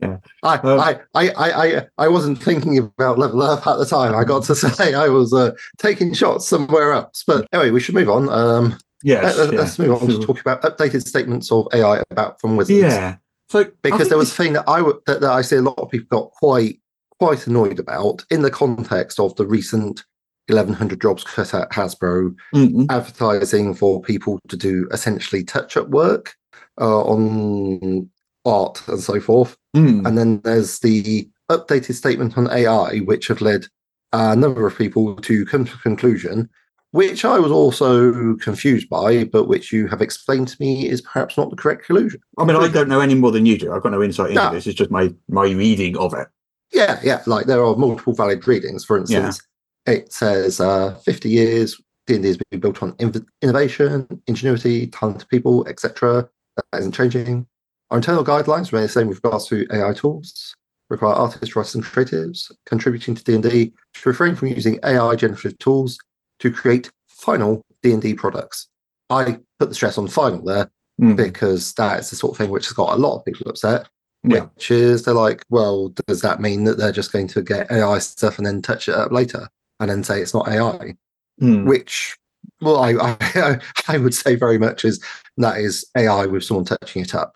[0.02, 0.16] Yeah.
[0.42, 4.14] I, Um, I, I, I, I, wasn't thinking about level up at the time.
[4.14, 7.22] I got to say I was uh, taking shots somewhere else.
[7.26, 8.28] But anyway, we should move on.
[8.30, 9.36] Um, yes.
[9.36, 9.60] let, yeah.
[9.60, 12.80] us move on to talk about updated statements of AI about from Wizards.
[12.80, 13.16] Yeah.
[13.50, 15.76] So because there was a thing that I would that, that I see a lot
[15.76, 16.80] of people got quite
[17.18, 20.04] quite annoyed about in the context of the recent
[20.52, 22.86] 1100 jobs cut at Hasbro Mm-mm.
[22.90, 26.34] advertising for people to do essentially touch up work
[26.80, 28.08] uh, on
[28.44, 29.56] art and so forth.
[29.76, 30.06] Mm.
[30.06, 33.66] And then there's the updated statement on AI, which have led
[34.12, 36.48] a number of people to come to a conclusion,
[36.92, 41.36] which I was also confused by, but which you have explained to me is perhaps
[41.36, 42.20] not the correct conclusion.
[42.38, 43.72] I mean, I don't know any more than you do.
[43.72, 44.52] I've got no insight into No.
[44.52, 44.66] this.
[44.66, 46.26] It's just my my reading of it.
[46.72, 47.22] Yeah, yeah.
[47.26, 48.84] Like there are multiple valid readings.
[48.84, 49.40] For instance,
[49.90, 55.66] it says uh, 50 years D&D has been built on inv- innovation, ingenuity, talented people,
[55.68, 56.28] etc.
[56.56, 57.46] That isn't changing.
[57.90, 60.54] Our internal guidelines remain the same with regards to AI tools.
[60.88, 65.98] Require artists, writers, and creatives contributing to D&D to refrain from using AI generative tools
[66.40, 68.68] to create final D&D products.
[69.08, 70.70] I put the stress on final there
[71.00, 71.16] Mm.
[71.16, 73.88] because that is the sort of thing which has got a lot of people upset.
[74.22, 74.40] Yeah.
[74.54, 77.98] Which is they're like, well, does that mean that they're just going to get AI
[78.00, 79.48] stuff and then touch it up later
[79.80, 80.94] and then say it's not AI?
[81.40, 81.66] Mm.
[81.66, 82.16] Which,
[82.60, 83.58] well, I I,
[83.88, 85.02] I would say very much is
[85.38, 87.32] that is AI with someone touching it up,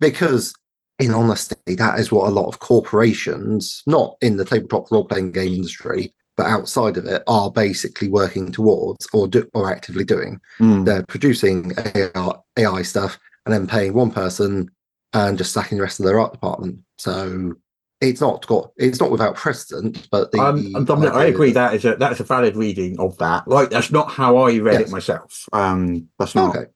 [0.00, 0.54] because
[0.98, 5.30] in honesty, that is what a lot of corporations, not in the tabletop role playing
[5.30, 10.40] game industry, but outside of it, are basically working towards or do, or actively doing
[10.60, 10.84] Mm.
[10.84, 13.16] they're producing AI, AI stuff
[13.46, 14.68] and then paying one person
[15.12, 16.80] and just sacking the rest of their art department.
[16.98, 17.54] So
[18.00, 21.74] it's not got it's not without precedent, but the Um, Dominic, I agree that- that
[21.76, 23.48] is a that's a valid reading of that.
[23.48, 24.88] Like that's not how I read Yes.
[24.88, 25.46] it myself.
[25.52, 26.56] Um, that's not.
[26.56, 26.66] okay.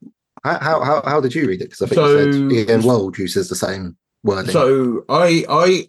[0.44, 1.70] How, how how did you read it?
[1.70, 4.50] Because I think So- you said EN World uses the same wording.
[4.50, 5.88] So I I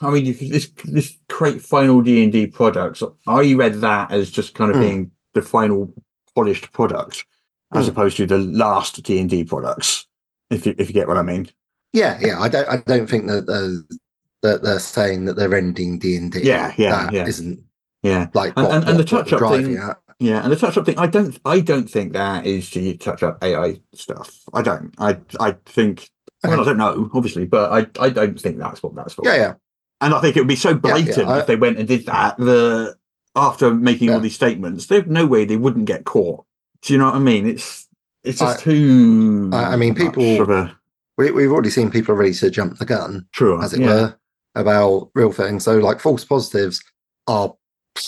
[0.00, 3.02] I mean this this create final D and D products.
[3.26, 4.82] I read that as just kind of Hmm.
[4.82, 5.92] being the final
[6.34, 7.24] polished product,
[7.74, 7.90] as Hmm.
[7.90, 10.06] opposed to the last D and D products.
[10.48, 11.50] If you if you get what I mean.
[11.92, 13.94] yeah, yeah, I don't I don't think that uh,
[14.42, 16.40] that they're saying that they're ending D and D.
[16.42, 17.24] Yeah, yeah, that yeah.
[17.24, 17.58] not
[18.02, 19.98] Yeah, like And- what, and- and the what- what touch-up thing- at.
[20.18, 23.22] yeah, and the touch up thing, I don't, I don't think that is to touch
[23.22, 24.38] up AI stuff.
[24.54, 24.94] I don't.
[24.98, 26.08] I, I think.
[26.42, 29.22] Well, I don't know, obviously, but I, I don't think that's what that's for.
[29.26, 29.52] Yeah, yeah.
[30.00, 32.38] And I think it would be so blatant I- if they went and did that.
[32.38, 32.96] The
[33.36, 36.44] after making all these statements, there's no way they wouldn't get caught.
[36.82, 37.46] Do you know what I mean?
[37.46, 37.86] It's
[38.24, 39.50] it's just I- too.
[39.52, 40.74] I- I mean, people- a
[41.18, 43.86] We, we've already seen people ready to jump the gun, true, as it yeah.
[43.86, 44.14] were,
[44.60, 45.64] about real things.
[45.64, 46.82] So, like, false positives
[47.26, 47.54] are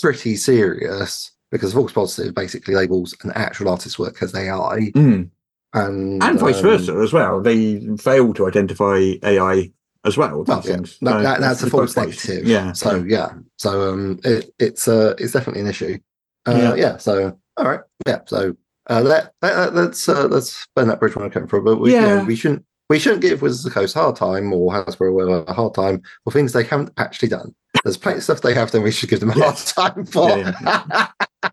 [0.01, 5.29] pretty serious because false positive basically labels an actual artist's work as AI, Mm.
[5.73, 7.41] and and vice um, versa as well.
[7.41, 9.71] They fail to identify AI
[10.05, 10.43] as well.
[10.47, 10.97] Well, yeah, things.
[11.01, 12.45] that, that, that's a false negative.
[12.47, 12.71] Yeah.
[12.73, 13.33] So yeah.
[13.57, 15.97] So um, it, it's uh, it's definitely an issue.
[16.47, 16.75] Uh, Yeah.
[16.75, 16.97] yeah.
[16.97, 17.81] So all right.
[18.07, 18.19] Yeah.
[18.25, 18.55] So
[18.89, 21.63] uh, let, let let's uh, let's burn that bridge when I come from.
[21.65, 22.23] But we, you know, Yeah.
[22.25, 25.11] we shouldn't we shouldn't give Wizards of the Coast a hard time or Hasbro or
[25.13, 27.55] whatever a hard time for things they haven't actually done.
[27.83, 29.45] There's plenty of stuff they have done we should give them a Yeah.
[29.45, 30.29] hard time for.
[30.29, 31.07] Yeah,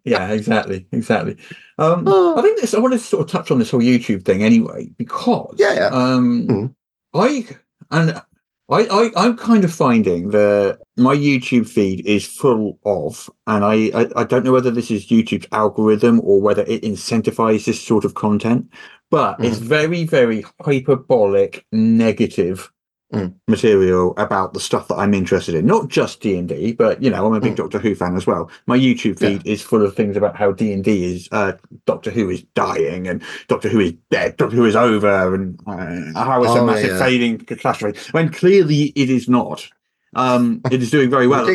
[0.04, 1.38] yeah, exactly, exactly.
[1.78, 2.36] Um, Oh.
[2.38, 2.74] I think this.
[2.74, 5.86] I want to sort of touch on this whole YouTube thing anyway, because Yeah, yeah.
[5.86, 6.74] um, Mhm.
[7.14, 7.46] I
[7.90, 8.20] and
[8.68, 13.90] I, I I'm kind of finding that my YouTube feed is full of, and I,
[13.94, 18.04] I I don't know whether this is YouTube's algorithm or whether it incentivizes this sort
[18.04, 18.66] of content,
[19.10, 22.70] but it's very very hyperbolic, negative
[23.12, 23.34] Mm.
[23.48, 25.66] material about the stuff that I'm interested in.
[25.66, 27.56] Not just D and D, but you know, I'm a big Mm.
[27.56, 28.48] Doctor Who fan as well.
[28.68, 31.54] My YouTube feed is full of things about how D and D is uh,
[31.86, 36.22] Doctor Who is dying and Doctor Who is dead, Doctor Who is over, and uh,
[36.24, 36.98] how it's a Oh, massive yeah.
[37.00, 37.98] fading catastrophe.
[38.12, 39.68] When clearly it is not.
[40.14, 41.46] Um, it is doing very well.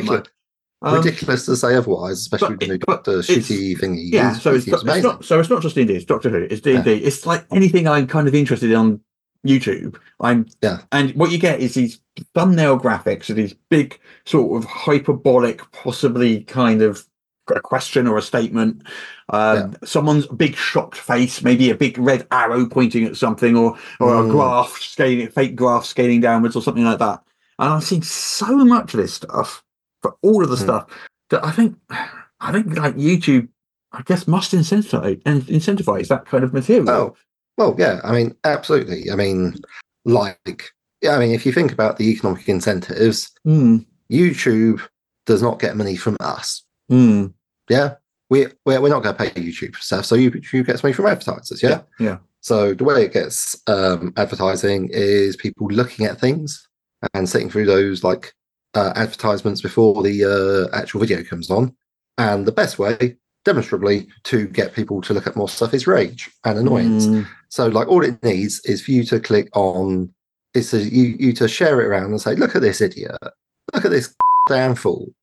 [0.86, 4.09] Um, Ridiculous to say otherwise, especially but with the new it- but shitty thingy.
[4.11, 6.43] yeah, so it's, it's not so it's not just D and D, it's Doctor Who,
[6.43, 6.93] it's D and D.
[6.93, 8.99] It's like anything I'm kind of interested in on
[9.45, 9.97] YouTube.
[10.21, 10.81] I'm Yeah.
[10.91, 11.99] and what you get is these
[12.36, 17.03] thumbnail graphics of these big sort of hyperbolic, possibly kind of
[17.55, 18.83] a question or a statement.
[19.29, 24.15] Um, Someone's big shocked face, maybe a big red arrow pointing at something, or or
[24.15, 24.29] a Mm.
[24.31, 27.21] graph scaling, fake graph scaling downwards, or something like that.
[27.57, 29.63] And I've seen so much of this stuff
[30.06, 30.64] for all of the Mm.
[30.64, 30.86] stuff
[31.32, 31.76] that I think
[32.39, 33.47] I think like YouTube,
[33.91, 36.89] I guess, must incentivize and incentivize that kind of material.
[36.89, 37.16] Oh,
[37.58, 38.01] well, yeah.
[38.03, 39.10] I mean, absolutely.
[39.10, 39.56] I mean,
[40.03, 40.70] like,
[41.01, 41.16] yeah.
[41.16, 44.82] I mean, if you think about the economic incentives, Mm, YouTube
[45.26, 46.64] does not get money from us.
[46.91, 47.34] mm,
[47.70, 47.95] Yeah,
[48.30, 50.06] we we're, we're not going to pay YouTube for stuff.
[50.06, 51.64] So YouTube gets money from advertisers.
[51.64, 51.82] Yeah.
[51.99, 52.18] yeah.
[52.41, 56.68] So the way it gets um, advertising is people looking at things
[57.16, 58.34] and sitting through those like
[58.76, 61.76] uh, advertisements before the uh, actual video comes on.
[62.17, 66.30] And the best way, demonstrably, to get people to look at more stuff is rage
[66.43, 67.07] and annoyance.
[67.07, 70.13] Mm, So like all it needs is for you to click on
[70.53, 73.17] is to you, you to share it around and say, look at this idiot.
[73.73, 74.13] Look at this
[74.47, 75.13] damn fool.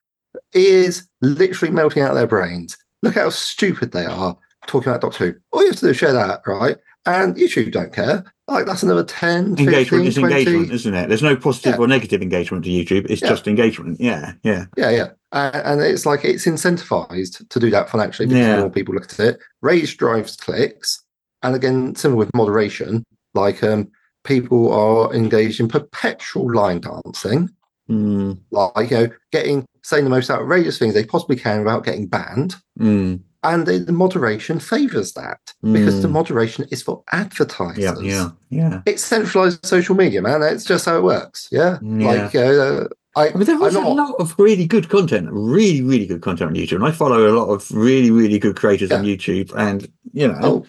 [0.52, 2.76] Is literally melting out their brains.
[3.02, 4.36] Look how stupid they are
[4.66, 5.34] talking about Doctor Who.
[5.50, 6.76] All you have to do is share that, right?
[7.04, 8.24] And YouTube don't care.
[8.46, 10.34] Like that's another 10, 15, engagement is 20.
[10.34, 11.08] engagement, isn't it?
[11.08, 11.78] There's no positive Yeah.
[11.80, 13.06] or negative engagement to YouTube.
[13.10, 13.28] It's Yeah.
[13.28, 14.00] just engagement.
[14.00, 14.66] Yeah, yeah.
[14.76, 15.08] Yeah, yeah.
[15.32, 18.60] Uh, and it's like it's incentivized to do that financially because Yeah.
[18.60, 19.38] more people look at it.
[19.62, 21.02] Rage drives clicks.
[21.42, 23.88] And again, similar with moderation, like um,
[24.24, 27.50] people are engaged in perpetual line dancing,
[27.90, 32.06] Mm, like, you know, getting, saying the most outrageous things they possibly can without getting
[32.06, 32.54] banned.
[32.78, 36.12] mm, And the, the moderation favors that because the Mm.
[36.12, 37.78] moderation is for advertisers.
[37.78, 38.82] yeah, yeah, yeah.
[38.86, 40.42] It's centralized social media, man.
[40.42, 41.48] It's just how it works.
[41.50, 41.78] Yeah.
[41.82, 42.06] Yeah.
[42.06, 42.84] Like, uh,
[43.16, 46.06] I, I mean, there is I'm a not- lot of really good content, really, really
[46.06, 46.76] good content on YouTube.
[46.76, 49.52] And I follow a lot of really, really good creators on YouTube.
[49.56, 50.66] And, you know, Oh,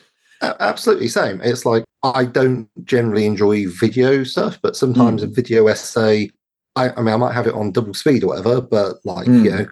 [0.60, 1.40] absolutely same.
[1.42, 5.30] It's like I don't generally enjoy video stuff, but sometimes Hmm.
[5.30, 6.32] a video essay.
[6.76, 9.44] I, I mean, I might have it on double speed or whatever, but like Mm.
[9.46, 9.66] you know,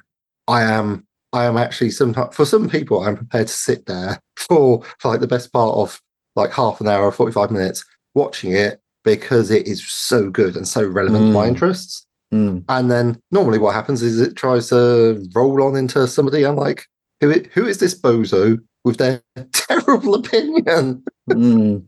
[0.47, 1.05] I am.
[1.33, 5.21] I am actually sometimes for some people, I'm prepared to sit there for, for like
[5.21, 5.99] the best part of
[6.35, 10.67] like half an hour or 45 minutes watching it because it is so good and
[10.67, 11.49] so relevant to my Mm.
[11.49, 12.05] interests.
[12.33, 16.45] mm, And then normally what happens is it tries to roll on into somebody.
[16.45, 16.85] I'm like,
[17.19, 19.21] who, who is this bozo with their
[19.53, 21.03] terrible opinion?
[21.29, 21.83] mm.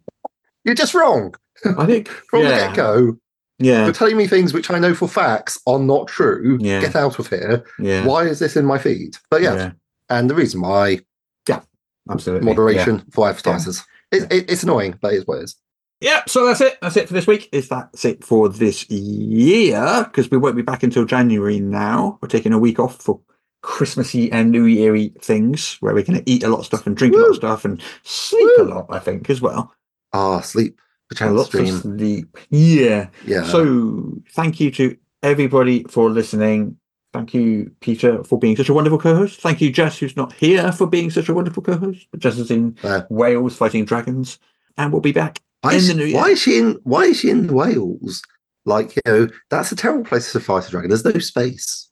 [0.64, 1.36] You're just wrong
[1.78, 3.18] I think from yeah, the get go.
[3.60, 6.58] Yeah, You're telling me things which I know for facts are not true.
[6.60, 6.82] Yeah.
[6.82, 7.64] Get out of here.
[7.80, 9.18] yeah, Why is this in my feed?
[9.30, 9.72] But yeah,
[10.10, 11.00] and the reason why
[11.48, 11.62] yeah.
[12.10, 12.46] absolutely.
[12.46, 13.84] moderation for advertisers.
[14.12, 15.56] It, it, it's annoying, but it's what it is.
[16.02, 16.78] Yeah, so that's it.
[16.82, 17.48] That's it for this week.
[17.54, 20.04] Is that's it for this year?
[20.04, 22.20] Because we won't be back until January now.
[22.22, 23.22] We're taking a week off for
[23.62, 26.98] Christmassy and New Yeary things, where we're going to eat a lot of stuff and
[26.98, 28.88] drink a lot of stuff and sleep a lot.
[28.90, 29.74] I think as well.
[30.12, 30.78] Ah, sleep.
[31.14, 31.76] The A chance lot stream.
[31.76, 32.38] of sleep.
[32.50, 33.08] Yeah.
[33.26, 33.44] Yeah.
[33.44, 36.78] So thank you to everybody for listening.
[37.14, 39.40] Thank you, Peter, for being such a wonderful co-host.
[39.40, 42.08] Thank you, Jess, who's not here, for being such a wonderful co-host.
[42.18, 44.40] Jess is in Uh, Wales fighting dragons,
[44.78, 46.16] and we'll be back Why in is, the new year.
[46.18, 46.80] why is she in?
[46.84, 48.24] Why is she in Wales?
[48.66, 50.90] Like you know, that's a terrible place to fight a dragon.
[50.90, 51.88] There's no space.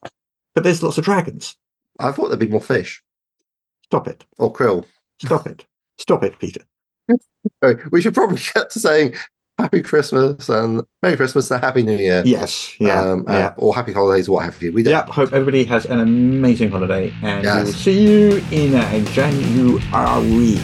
[0.54, 1.54] But there's lots of dragons.
[2.00, 3.02] I thought there'd be more fish
[3.84, 4.24] Stop it.
[4.38, 4.84] or krill.
[5.22, 5.64] Stop it.
[5.98, 6.62] Stop it, Peter.
[7.90, 9.14] We should probably get to saying
[9.58, 12.22] Happy Christmas and Merry Christmas and Happy New Year.
[12.24, 12.74] Yes.
[12.80, 13.00] Yeah.
[13.00, 14.72] um, uh, or Happy Holidays, what have you.
[14.72, 14.82] We.
[14.84, 17.56] Yeah, hope everybody has an amazing holiday and Yes.
[17.58, 20.58] we will see you in uh, January.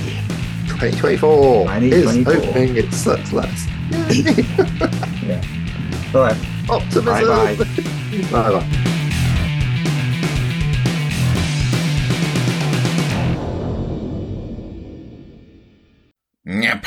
[0.69, 2.33] 2024 is 2024.
[2.33, 3.33] opening its slats.
[6.15, 6.37] All right.
[6.71, 7.27] Optimism.
[7.27, 7.57] Bye-bye.
[8.31, 8.85] bye bye.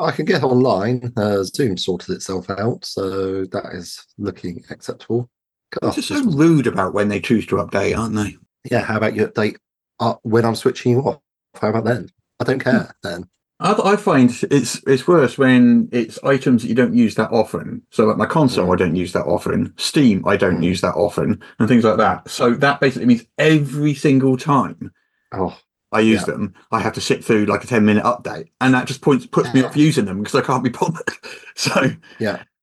[0.00, 1.12] I can get online.
[1.16, 5.30] Uh, Zoom sorted itself out, so that is looking acceptable.
[5.80, 8.36] They're God, so rude about when they choose to update, aren't they?
[8.70, 9.56] yeah, how about you update
[10.00, 11.20] uh, when I'm switching you off?
[11.60, 12.08] How about then?
[12.40, 13.08] I don't care Hmm.
[13.08, 13.28] then.
[13.58, 17.82] I, I find it's it's worse when it's items that you don't use that often.
[17.90, 18.74] So, like my console, Mm.
[18.74, 19.72] I don't use that often.
[19.78, 20.64] Steam, I don't Mm.
[20.64, 22.28] use that often, and things like that.
[22.28, 24.92] So that basically means every single time
[25.32, 25.56] Oh,
[25.92, 26.34] I use Yeah.
[26.34, 29.26] them, I have to sit through like a ten minute update, and that just points
[29.26, 29.78] puts me off ah.
[29.78, 31.08] using them because I can't be bothered.
[31.58, 32.42] So yeah.